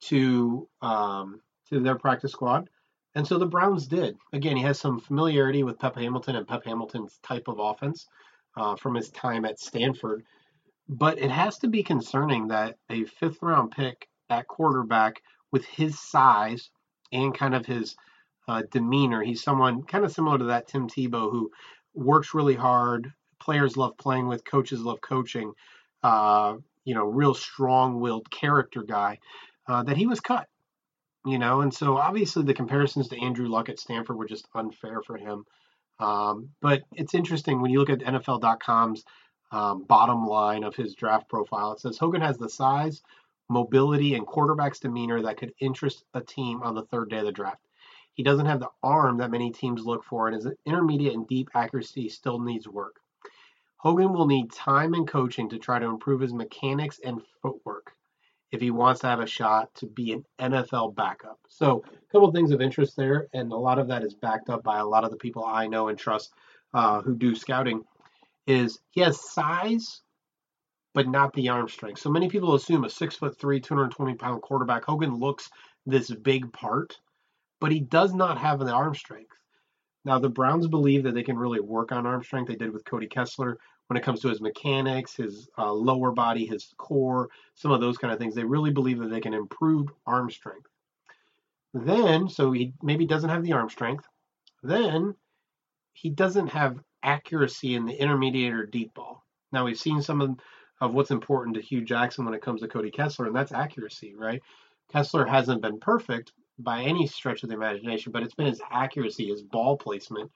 to 0.02 0.68
um, 0.82 1.40
to 1.68 1.80
their 1.80 1.96
practice 1.96 2.32
squad. 2.32 2.68
And 3.14 3.26
so 3.26 3.38
the 3.38 3.46
Browns 3.46 3.86
did. 3.86 4.16
Again, 4.32 4.56
he 4.56 4.62
has 4.62 4.78
some 4.78 5.00
familiarity 5.00 5.62
with 5.62 5.78
Pep 5.78 5.96
Hamilton 5.96 6.36
and 6.36 6.46
Pep 6.46 6.64
Hamilton's 6.64 7.18
type 7.22 7.48
of 7.48 7.58
offense 7.58 8.06
uh, 8.56 8.76
from 8.76 8.94
his 8.94 9.10
time 9.10 9.44
at 9.44 9.58
Stanford. 9.58 10.24
But 10.88 11.18
it 11.18 11.30
has 11.30 11.58
to 11.58 11.68
be 11.68 11.82
concerning 11.82 12.48
that 12.48 12.76
a 12.90 13.04
fifth 13.04 13.42
round 13.42 13.70
pick 13.70 14.06
at 14.28 14.46
quarterback 14.46 15.22
with 15.50 15.64
his 15.64 15.98
size 15.98 16.70
and 17.12 17.34
kind 17.36 17.54
of 17.54 17.64
his 17.64 17.96
uh, 18.48 18.62
demeanor, 18.70 19.22
he's 19.22 19.42
someone 19.42 19.82
kind 19.82 20.04
of 20.04 20.12
similar 20.12 20.38
to 20.38 20.44
that 20.44 20.68
Tim 20.68 20.88
Tebow 20.88 21.30
who 21.30 21.50
works 21.94 22.34
really 22.34 22.54
hard. 22.54 23.12
Players 23.40 23.76
love 23.76 23.96
playing 23.98 24.28
with, 24.28 24.44
coaches 24.44 24.80
love 24.80 25.00
coaching. 25.00 25.52
Uh, 26.02 26.56
you 26.84 26.94
know, 26.94 27.04
real 27.04 27.34
strong 27.34 28.00
willed 28.00 28.30
character 28.30 28.82
guy. 28.82 29.18
Uh, 29.68 29.82
that 29.82 29.96
he 29.96 30.06
was 30.06 30.20
cut 30.20 30.46
you 31.26 31.40
know, 31.40 31.60
and 31.60 31.74
so 31.74 31.98
obviously 31.98 32.44
the 32.44 32.54
comparisons 32.54 33.08
to 33.08 33.20
Andrew 33.20 33.48
Luck 33.48 33.68
at 33.68 33.80
Stanford 33.80 34.16
were 34.16 34.28
just 34.28 34.46
unfair 34.54 35.02
for 35.02 35.16
him. 35.16 35.44
Um, 35.98 36.50
but 36.62 36.82
it's 36.92 37.14
interesting 37.14 37.60
when 37.60 37.72
you 37.72 37.80
look 37.80 37.90
at 37.90 37.98
NFL.com's 37.98 39.04
um, 39.50 39.82
bottom 39.82 40.24
line 40.24 40.62
of 40.62 40.76
his 40.76 40.94
draft 40.94 41.28
profile. 41.28 41.72
It 41.72 41.80
says 41.80 41.98
Hogan 41.98 42.20
has 42.20 42.38
the 42.38 42.48
size, 42.48 43.02
mobility, 43.48 44.14
and 44.14 44.24
quarterback's 44.24 44.78
demeanor 44.78 45.22
that 45.22 45.36
could 45.36 45.52
interest 45.58 46.04
a 46.14 46.20
team 46.20 46.62
on 46.62 46.76
the 46.76 46.84
third 46.84 47.10
day 47.10 47.18
of 47.18 47.24
the 47.24 47.32
draft. 47.32 47.65
He 48.16 48.22
doesn't 48.22 48.46
have 48.46 48.60
the 48.60 48.70
arm 48.82 49.18
that 49.18 49.30
many 49.30 49.52
teams 49.52 49.84
look 49.84 50.02
for, 50.02 50.26
and 50.26 50.34
his 50.34 50.48
intermediate 50.64 51.14
and 51.14 51.28
deep 51.28 51.50
accuracy 51.54 52.08
still 52.08 52.40
needs 52.40 52.66
work. 52.66 52.98
Hogan 53.76 54.14
will 54.14 54.26
need 54.26 54.50
time 54.50 54.94
and 54.94 55.06
coaching 55.06 55.50
to 55.50 55.58
try 55.58 55.78
to 55.78 55.86
improve 55.86 56.22
his 56.22 56.32
mechanics 56.32 56.98
and 57.04 57.20
footwork 57.42 57.92
if 58.52 58.62
he 58.62 58.70
wants 58.70 59.02
to 59.02 59.06
have 59.06 59.20
a 59.20 59.26
shot 59.26 59.74
to 59.74 59.86
be 59.86 60.12
an 60.12 60.24
NFL 60.40 60.94
backup. 60.94 61.38
So, 61.46 61.84
a 61.86 62.10
couple 62.10 62.28
of 62.28 62.34
things 62.34 62.52
of 62.52 62.62
interest 62.62 62.96
there, 62.96 63.28
and 63.34 63.52
a 63.52 63.56
lot 63.56 63.78
of 63.78 63.88
that 63.88 64.02
is 64.02 64.14
backed 64.14 64.48
up 64.48 64.62
by 64.62 64.78
a 64.78 64.86
lot 64.86 65.04
of 65.04 65.10
the 65.10 65.18
people 65.18 65.44
I 65.44 65.66
know 65.66 65.88
and 65.88 65.98
trust 65.98 66.32
uh, 66.72 67.02
who 67.02 67.14
do 67.14 67.34
scouting. 67.34 67.84
Is 68.46 68.78
he 68.92 69.02
has 69.02 69.30
size, 69.30 70.00
but 70.94 71.06
not 71.06 71.34
the 71.34 71.50
arm 71.50 71.68
strength. 71.68 72.00
So 72.00 72.10
many 72.10 72.30
people 72.30 72.54
assume 72.54 72.84
a 72.84 72.90
six 72.90 73.14
foot 73.14 73.38
three, 73.38 73.60
220 73.60 74.14
pound 74.14 74.40
quarterback. 74.40 74.86
Hogan 74.86 75.16
looks 75.16 75.50
this 75.84 76.10
big 76.10 76.50
part, 76.54 76.98
but 77.60 77.72
he 77.72 77.80
does 77.80 78.14
not 78.14 78.38
have 78.38 78.58
the 78.58 78.72
arm 78.72 78.94
strength. 78.94 79.36
Now, 80.04 80.18
the 80.18 80.28
Browns 80.28 80.68
believe 80.68 81.02
that 81.02 81.14
they 81.14 81.22
can 81.22 81.36
really 81.36 81.60
work 81.60 81.90
on 81.90 82.06
arm 82.06 82.22
strength. 82.22 82.48
They 82.48 82.54
did 82.54 82.72
with 82.72 82.84
Cody 82.84 83.08
Kessler 83.08 83.58
when 83.88 83.96
it 83.96 84.02
comes 84.02 84.20
to 84.20 84.28
his 84.28 84.40
mechanics, 84.40 85.14
his 85.14 85.48
uh, 85.58 85.72
lower 85.72 86.12
body, 86.12 86.46
his 86.46 86.74
core, 86.76 87.28
some 87.54 87.70
of 87.70 87.80
those 87.80 87.98
kind 87.98 88.12
of 88.12 88.18
things. 88.18 88.34
They 88.34 88.44
really 88.44 88.70
believe 88.70 88.98
that 88.98 89.10
they 89.10 89.20
can 89.20 89.34
improve 89.34 89.88
arm 90.06 90.30
strength. 90.30 90.68
Then, 91.74 92.28
so 92.28 92.52
he 92.52 92.72
maybe 92.82 93.06
doesn't 93.06 93.30
have 93.30 93.42
the 93.42 93.52
arm 93.52 93.68
strength. 93.68 94.06
Then 94.62 95.14
he 95.92 96.10
doesn't 96.10 96.48
have 96.48 96.80
accuracy 97.02 97.74
in 97.74 97.86
the 97.86 98.00
intermediate 98.00 98.54
or 98.54 98.66
deep 98.66 98.94
ball. 98.94 99.24
Now 99.52 99.64
we've 99.64 99.78
seen 99.78 100.02
some 100.02 100.20
of, 100.20 100.38
of 100.80 100.94
what's 100.94 101.10
important 101.10 101.56
to 101.56 101.62
Hue 101.62 101.82
Jackson 101.82 102.24
when 102.24 102.34
it 102.34 102.42
comes 102.42 102.60
to 102.60 102.68
Cody 102.68 102.90
Kessler, 102.90 103.26
and 103.26 103.36
that's 103.36 103.52
accuracy, 103.52 104.14
right? 104.14 104.42
Kessler 104.92 105.26
hasn't 105.26 105.62
been 105.62 105.78
perfect 105.78 106.32
by 106.58 106.82
any 106.82 107.06
stretch 107.06 107.42
of 107.42 107.48
the 107.48 107.54
imagination, 107.54 108.12
but 108.12 108.22
it's 108.22 108.34
been 108.34 108.46
his 108.46 108.62
accuracy, 108.70 109.28
his 109.28 109.42
ball 109.42 109.76
placement, 109.76 110.30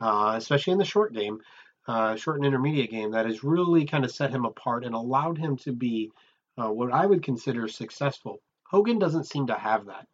uh, 0.00 0.34
especially 0.36 0.72
in 0.72 0.78
the 0.78 0.84
short 0.84 1.12
game, 1.12 1.40
uh, 1.86 2.16
short 2.16 2.36
and 2.36 2.46
intermediate 2.46 2.90
game 2.90 3.12
that 3.12 3.26
has 3.26 3.44
really 3.44 3.84
kind 3.84 4.04
of 4.04 4.10
set 4.10 4.30
him 4.30 4.44
apart 4.44 4.84
and 4.84 4.94
allowed 4.94 5.38
him 5.38 5.56
to 5.56 5.72
be 5.72 6.10
uh, 6.56 6.68
what 6.68 6.92
I 6.92 7.04
would 7.04 7.22
consider 7.22 7.68
successful. 7.68 8.40
Hogan 8.64 8.98
doesn't 8.98 9.26
seem 9.26 9.48
to 9.48 9.54
have 9.54 9.86
that. 9.86 10.06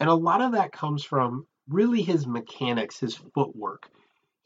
And 0.00 0.08
a 0.08 0.14
lot 0.14 0.40
of 0.40 0.52
that 0.52 0.72
comes 0.72 1.04
from 1.04 1.46
really 1.68 2.02
his 2.02 2.26
mechanics, 2.26 2.98
his 2.98 3.16
footwork. 3.16 3.88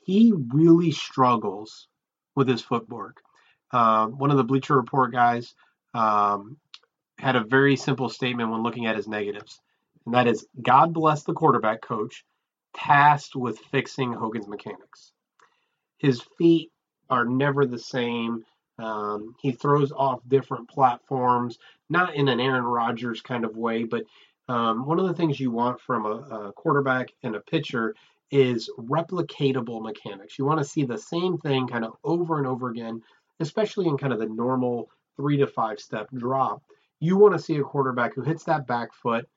He 0.05 0.33
really 0.53 0.91
struggles 0.91 1.89
with 2.35 2.49
his 2.49 2.63
footwork. 2.63 3.23
Uh, 3.71 4.07
one 4.07 4.31
of 4.31 4.37
the 4.37 4.45
Bleacher 4.45 4.77
Report 4.77 5.13
guys 5.13 5.55
um, 5.95 6.57
had 7.19 7.37
a 7.37 7.45
very 7.45 7.77
simple 7.77 8.09
statement 8.09 8.51
when 8.51 8.63
looking 8.63 8.87
at 8.87 8.97
his 8.97 9.07
negatives, 9.07 9.61
and 10.07 10.15
that 10.15 10.27
is 10.27 10.47
God 10.61 10.93
bless 10.93 11.23
the 11.23 11.33
quarterback 11.33 11.83
coach 11.83 12.25
tasked 12.75 13.37
with 13.37 13.59
fixing 13.71 14.13
Hogan's 14.13 14.49
mechanics. 14.49 15.13
His 15.99 16.23
feet 16.39 16.71
are 17.11 17.25
never 17.25 17.67
the 17.67 17.79
same. 17.79 18.45
Um, 18.79 19.35
he 19.41 19.53
throws 19.53 19.93
off 19.93 20.21
different 20.27 20.69
platforms, 20.69 21.59
not 21.91 22.15
in 22.15 22.29
an 22.29 22.41
Aaron 22.41 22.65
Rodgers 22.65 23.21
kind 23.21 23.45
of 23.45 23.57
way, 23.57 23.85
but 23.85 24.05
um, 24.49 24.87
one 24.87 24.99
of 24.99 25.07
the 25.07 25.15
things 25.15 25.39
you 25.39 25.51
want 25.51 25.81
from 25.81 26.05
a, 26.07 26.49
a 26.49 26.53
quarterback 26.55 27.13
and 27.23 27.37
a 27.37 27.41
pitcher 27.41 27.95
is 28.31 28.71
replicatable 28.79 29.83
mechanics. 29.83 30.39
You 30.39 30.47
want 30.47 30.59
to 30.59 30.65
see 30.65 30.85
the 30.85 30.99
same 30.99 31.39
thing 31.39 31.69
kind 31.69 31.85
of 31.85 31.93
over 32.03 32.39
and 32.39 32.47
over 32.47 32.71
again, 32.71 33.03
especially 33.41 33.87
in 33.87 33.99
kind 33.99 34.13
of 34.13 34.19
the 34.19 34.27
normal 34.27 34.89
three 35.17 35.37
to 35.37 35.47
five 35.47 35.79
step 35.79 36.09
drop. 36.15 36.63
You 36.99 37.17
want 37.19 37.35
to 37.35 37.39
see 37.39 37.57
a 37.57 37.63
quarterback 37.63 38.15
who 38.15 38.23
hits 38.23 38.45
that 38.45 38.67
back 38.67 38.95
foot, 38.95 39.29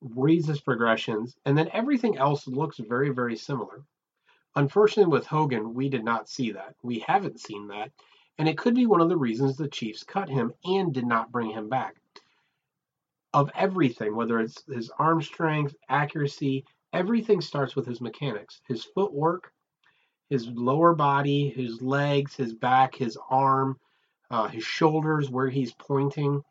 reads 0.00 0.46
his 0.46 0.60
progressions, 0.60 1.36
and 1.44 1.56
then 1.56 1.70
everything 1.72 2.16
else 2.16 2.46
looks 2.46 2.78
very, 2.78 3.10
very 3.10 3.36
similar. 3.36 3.82
Unfortunately, 4.54 5.10
with 5.10 5.26
Hogan, 5.26 5.74
we 5.74 5.88
did 5.88 6.04
not 6.04 6.28
see 6.28 6.52
that. 6.52 6.74
We 6.82 7.00
haven't 7.00 7.40
seen 7.40 7.68
that. 7.68 7.92
And 8.38 8.48
it 8.48 8.58
could 8.58 8.74
be 8.74 8.86
one 8.86 9.00
of 9.00 9.08
the 9.08 9.16
reasons 9.16 9.56
the 9.56 9.68
Chiefs 9.68 10.02
cut 10.02 10.28
him 10.28 10.52
and 10.64 10.92
did 10.92 11.06
not 11.06 11.32
bring 11.32 11.50
him 11.50 11.68
back. 11.68 11.96
Of 13.32 13.50
everything, 13.54 14.14
whether 14.14 14.40
it's 14.40 14.62
his 14.64 14.90
arm 14.98 15.22
strength, 15.22 15.74
accuracy, 15.88 16.64
everything 16.92 17.40
starts 17.40 17.76
with 17.76 17.86
his 17.86 18.00
mechanics, 18.00 18.60
his 18.66 18.84
footwork, 18.84 19.52
his 20.30 20.48
lower 20.48 20.94
body, 20.94 21.50
his 21.50 21.82
legs, 21.82 22.34
his 22.34 22.54
back, 22.54 22.94
his 22.94 23.18
arm, 23.30 23.78
uh, 24.30 24.48
his 24.48 24.64
shoulders, 24.64 25.30
where 25.30 25.48
he's 25.48 25.72
pointing, 25.74 26.42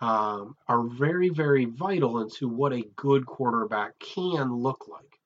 um, 0.00 0.56
are 0.68 0.82
very, 0.82 1.30
very 1.30 1.64
vital 1.64 2.20
into 2.20 2.48
what 2.48 2.72
a 2.72 2.84
good 2.96 3.26
quarterback 3.26 3.98
can 3.98 4.52
look 4.54 4.88
like. 4.88 5.18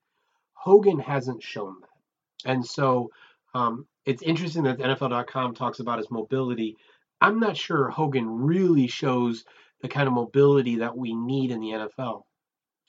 Hogan 0.53 0.99
hasn't 0.99 1.43
shown 1.43 1.75
that. 1.81 2.51
And 2.51 2.65
so 2.65 3.11
um, 3.53 3.87
it's 4.05 4.23
interesting 4.23 4.63
that 4.63 4.79
NFL.com 4.79 5.53
talks 5.55 5.79
about 5.79 5.97
his 5.97 6.09
mobility. 6.09 6.77
I'm 7.19 7.39
not 7.39 7.57
sure 7.57 7.89
Hogan 7.89 8.27
really 8.27 8.87
shows 8.87 9.43
the 9.81 9.89
kind 9.89 10.07
of 10.07 10.13
mobility 10.13 10.77
that 10.77 10.95
we 10.95 11.13
need 11.13 11.51
in 11.51 11.59
the 11.59 11.69
NFL. 11.69 12.23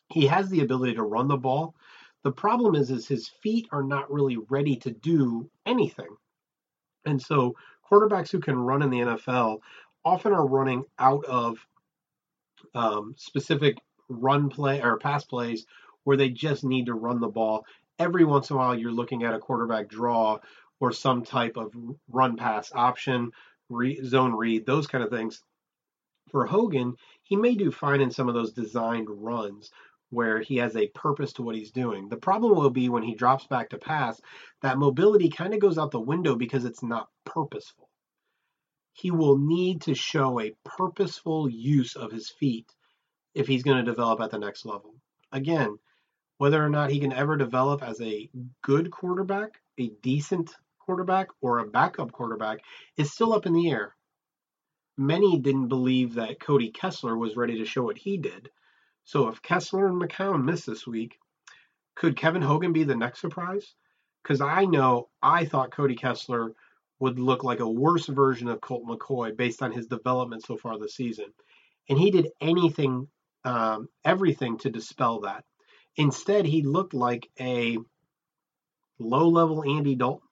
He 0.09 0.27
has 0.27 0.49
the 0.49 0.61
ability 0.61 0.95
to 0.95 1.03
run 1.03 1.29
the 1.29 1.37
ball. 1.37 1.75
The 2.23 2.33
problem 2.33 2.75
is, 2.75 2.91
is 2.91 3.09
his 3.09 3.29
feet 3.43 3.67
are 3.73 3.83
not 3.83 4.13
really 4.13 4.37
ready 4.49 4.77
to 4.77 4.91
do 4.91 5.51
anything. 5.67 6.15
And 7.05 7.21
so 7.21 7.57
quarterbacks 7.91 8.31
who 8.31 8.41
can 8.41 8.57
run 8.57 8.83
in 8.83 8.91
the 8.91 9.01
NFL 9.01 9.59
often 10.05 10.33
are 10.33 10.47
running 10.47 10.85
out 10.99 11.25
of 11.25 11.59
um, 12.75 13.15
specific 13.17 13.79
run 14.09 14.49
play 14.49 14.81
or 14.83 14.99
pass 14.99 15.25
plays 15.25 15.67
where 16.05 16.17
they 16.17 16.29
just 16.29 16.65
need 16.65 16.87
to 16.87 16.95
run 16.95 17.21
the 17.21 17.29
ball 17.29 17.65
every 17.99 18.25
once 18.25 18.51
in 18.51 18.57
a 18.57 18.59
while 18.59 18.75
you're 18.75 18.91
looking 18.91 19.23
at 19.23 19.35
a 19.35 19.39
quarterback 19.39 19.89
draw 19.89 20.39
or 20.81 20.93
some 20.93 21.23
type 21.25 21.57
of 21.57 21.73
run 22.09 22.37
pass 22.37 22.73
option, 22.75 23.31
re, 23.69 24.03
zone 24.05 24.35
read, 24.35 24.67
those 24.67 24.87
kind 24.87 25.05
of 25.05 25.11
things. 25.11 25.43
For 26.31 26.47
Hogan, 26.47 26.97
he 27.23 27.37
may 27.37 27.55
do 27.55 27.71
fine 27.71 28.01
in 28.01 28.11
some 28.11 28.29
of 28.29 28.35
those 28.35 28.53
designed 28.53 29.09
runs 29.09 29.71
where 30.11 30.41
he 30.41 30.57
has 30.57 30.77
a 30.77 30.89
purpose 30.89 31.33
to 31.35 31.43
what 31.43 31.55
he's 31.55 31.71
doing. 31.71 32.09
The 32.09 32.17
problem 32.17 32.57
will 32.57 32.71
be 32.71 32.89
when 32.89 33.03
he 33.03 33.15
drops 33.15 33.47
back 33.47 33.71
to 33.71 33.79
pass, 33.79 34.21
that 34.61 34.79
mobility 34.79 35.31
kind 35.31 35.55
of 35.55 35.61
goes 35.61 35.79
out 35.79 35.91
the 35.91 36.01
window 36.01 36.35
because 36.35 36.65
it's 36.65 36.83
not 36.83 37.09
purposeful. 37.25 37.89
He 38.93 39.11
will 39.11 39.39
need 39.39 39.83
to 39.83 39.95
show 39.95 40.41
a 40.41 40.55
purposeful 40.65 41.49
use 41.49 41.97
of 41.97 42.13
his 42.13 42.29
feet 42.29 42.73
if 43.35 43.47
he's 43.47 43.63
going 43.63 43.79
to 43.79 43.91
develop 43.91 44.21
at 44.21 44.31
the 44.31 44.39
next 44.39 44.67
level. 44.67 44.95
Again, 45.33 45.79
whether 46.39 46.63
or 46.63 46.69
not 46.69 46.91
he 46.91 47.01
can 47.01 47.13
ever 47.13 47.37
develop 47.37 47.83
as 47.83 48.01
a 48.01 48.29
good 48.63 48.91
quarterback, 48.91 49.61
a 49.79 49.89
decent 50.03 50.55
quarterback, 50.79 51.29
or 51.41 51.59
a 51.59 51.67
backup 51.67 52.13
quarterback 52.13 52.61
is 52.97 53.13
still 53.13 53.33
up 53.33 53.47
in 53.47 53.53
the 53.53 53.71
air. 53.71 53.95
Many 54.99 55.39
didn't 55.39 55.69
believe 55.69 56.15
that 56.15 56.41
Cody 56.41 56.71
Kessler 56.71 57.17
was 57.17 57.37
ready 57.37 57.59
to 57.59 57.65
show 57.65 57.83
what 57.83 57.97
he 57.97 58.19
did. 58.19 58.51
So 59.05 59.29
if 59.29 59.41
Kessler 59.41 59.87
and 59.87 60.01
McCown 60.01 60.45
miss 60.45 60.65
this 60.65 60.87
week, 60.87 61.19
could 61.95 62.17
Kevin 62.17 62.43
Hogan 62.43 62.73
be 62.73 62.85
the 62.85 62.97
next 62.97 63.21
surprise? 63.21 63.75
Because 64.23 64.41
I 64.41 64.65
know 64.65 65.09
I 65.23 65.45
thought 65.45 65.71
Cody 65.71 65.97
Kessler 65.97 66.55
would 67.03 67.19
look 67.19 67.43
like 67.43 67.59
a 67.59 67.69
worse 67.69 68.07
version 68.07 68.47
of 68.47 68.61
Colt 68.61 68.85
McCoy 68.87 69.37
based 69.37 69.61
on 69.61 69.73
his 69.73 69.89
development 69.89 70.45
so 70.47 70.57
far 70.57 70.79
this 70.79 70.95
season. 70.95 71.27
And 71.89 71.99
he 71.99 72.13
did 72.13 72.29
anything, 72.41 73.09
um, 73.45 73.89
everything 74.05 74.59
to 74.59 74.71
dispel 74.71 75.23
that. 75.23 75.45
Instead, 75.97 76.47
he 76.47 76.63
looked 76.63 76.95
like 76.95 77.29
a 77.41 77.77
low 79.01 79.29
level 79.29 79.65
Andy 79.65 79.97
Dalton, 79.97 80.29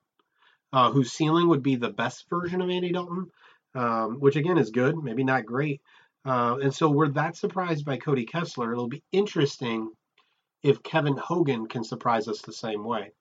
uh, 0.71 0.91
whose 0.91 1.11
ceiling 1.11 1.49
would 1.49 1.61
be 1.61 1.75
the 1.75 1.89
best 1.89 2.29
version 2.29 2.61
of 2.61 2.69
Andy 2.69 2.93
Dalton, 2.93 3.29
um, 3.75 4.21
which 4.21 4.37
again 4.37 4.57
is 4.57 4.69
good, 4.69 4.95
maybe 4.95 5.25
not 5.25 5.45
great. 5.45 5.81
Uh, 6.23 6.55
and 6.63 6.73
so 6.73 6.89
we're 6.89 7.09
that 7.09 7.35
surprised 7.35 7.83
by 7.83 7.97
Cody 7.97 8.23
Kessler. 8.25 8.71
It'll 8.71 8.87
be 8.87 9.03
interesting 9.11 9.91
if 10.63 10.81
Kevin 10.83 11.17
Hogan 11.17 11.67
can 11.67 11.83
surprise 11.83 12.29
us 12.29 12.41
the 12.41 12.53
same 12.53 12.85
way. 12.85 13.11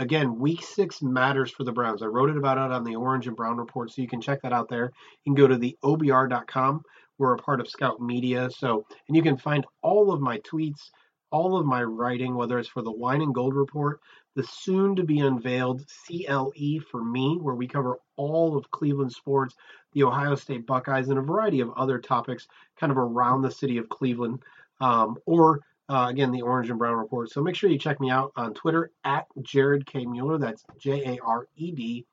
Again, 0.00 0.38
week 0.38 0.62
six 0.62 1.02
matters 1.02 1.50
for 1.50 1.62
the 1.62 1.72
Browns. 1.72 2.02
I 2.02 2.06
wrote 2.06 2.30
it 2.30 2.38
about 2.38 2.56
it 2.56 2.72
on 2.72 2.84
the 2.84 2.96
Orange 2.96 3.26
and 3.26 3.36
Brown 3.36 3.58
Report, 3.58 3.90
so 3.90 4.00
you 4.00 4.08
can 4.08 4.22
check 4.22 4.40
that 4.40 4.52
out 4.52 4.66
there. 4.66 4.90
You 5.24 5.34
can 5.34 5.34
go 5.34 5.46
to 5.46 5.58
the 5.58 5.76
OBR.com. 5.84 6.82
We're 7.18 7.34
a 7.34 7.38
part 7.38 7.60
of 7.60 7.68
Scout 7.68 8.00
Media, 8.00 8.48
so 8.50 8.86
and 9.08 9.14
you 9.14 9.22
can 9.22 9.36
find 9.36 9.66
all 9.82 10.10
of 10.10 10.22
my 10.22 10.38
tweets, 10.38 10.88
all 11.30 11.54
of 11.58 11.66
my 11.66 11.82
writing, 11.82 12.34
whether 12.34 12.58
it's 12.58 12.70
for 12.70 12.80
the 12.80 12.90
Wine 12.90 13.20
and 13.20 13.34
Gold 13.34 13.54
Report, 13.54 14.00
the 14.36 14.42
soon 14.42 14.96
to 14.96 15.04
be 15.04 15.20
unveiled 15.20 15.84
CLE 16.06 16.80
for 16.90 17.04
me, 17.04 17.36
where 17.36 17.54
we 17.54 17.68
cover 17.68 17.98
all 18.16 18.56
of 18.56 18.70
Cleveland 18.70 19.12
sports, 19.12 19.54
the 19.92 20.04
Ohio 20.04 20.34
State 20.34 20.66
Buckeyes, 20.66 21.10
and 21.10 21.18
a 21.18 21.22
variety 21.22 21.60
of 21.60 21.72
other 21.76 21.98
topics 21.98 22.48
kind 22.78 22.90
of 22.90 22.96
around 22.96 23.42
the 23.42 23.50
city 23.50 23.76
of 23.76 23.90
Cleveland, 23.90 24.42
um, 24.80 25.18
or 25.26 25.60
uh, 25.90 26.06
again, 26.08 26.30
the 26.30 26.42
Orange 26.42 26.70
and 26.70 26.78
Brown 26.78 26.96
Report. 26.96 27.30
So 27.30 27.42
make 27.42 27.56
sure 27.56 27.68
you 27.68 27.78
check 27.78 28.00
me 28.00 28.10
out 28.10 28.32
on 28.36 28.54
Twitter 28.54 28.92
at 29.02 29.26
Jared 29.42 29.86
K. 29.86 30.06
Mueller. 30.06 30.38
That's 30.38 30.64
J 30.78 31.16
A 31.16 31.18
R 31.20 31.48
E 31.56 31.72
D 31.72 32.06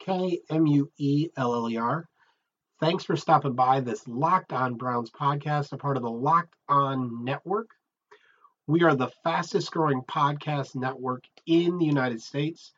K 0.00 0.40
M 0.48 0.66
U 0.66 0.90
E 0.96 1.28
L 1.36 1.54
L 1.54 1.70
E 1.70 1.76
R. 1.76 2.08
Thanks 2.80 3.04
for 3.04 3.16
stopping 3.16 3.52
by 3.52 3.80
this 3.80 4.08
Locked 4.08 4.54
On 4.54 4.76
Browns 4.76 5.10
podcast, 5.10 5.72
a 5.72 5.76
part 5.76 5.98
of 5.98 6.02
the 6.02 6.10
Locked 6.10 6.54
On 6.70 7.22
Network. 7.22 7.68
We 8.66 8.82
are 8.82 8.94
the 8.94 9.10
fastest 9.24 9.70
growing 9.72 10.02
podcast 10.02 10.74
network 10.74 11.24
in 11.44 11.76
the 11.76 11.86
United 11.86 12.22
States, 12.22 12.72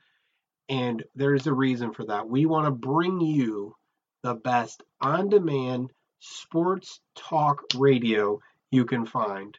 and 0.68 1.04
there's 1.14 1.46
a 1.46 1.54
reason 1.54 1.92
for 1.92 2.06
that. 2.06 2.28
We 2.28 2.46
want 2.46 2.64
to 2.66 2.72
bring 2.72 3.20
you 3.20 3.76
the 4.24 4.34
best 4.34 4.82
on 5.00 5.28
demand 5.28 5.90
sports 6.18 7.00
talk 7.14 7.62
radio 7.76 8.40
you 8.72 8.84
can 8.84 9.06
find. 9.06 9.56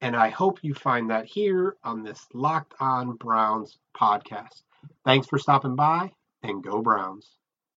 And 0.00 0.16
I 0.16 0.30
hope 0.30 0.64
you 0.64 0.74
find 0.74 1.10
that 1.10 1.26
here 1.26 1.76
on 1.84 2.02
this 2.02 2.26
Locked 2.32 2.74
On 2.80 3.16
Browns 3.16 3.78
podcast. 3.94 4.62
Thanks 5.04 5.26
for 5.26 5.38
stopping 5.38 5.76
by 5.76 6.12
and 6.42 6.62
go 6.62 6.80
Browns. 6.80 7.36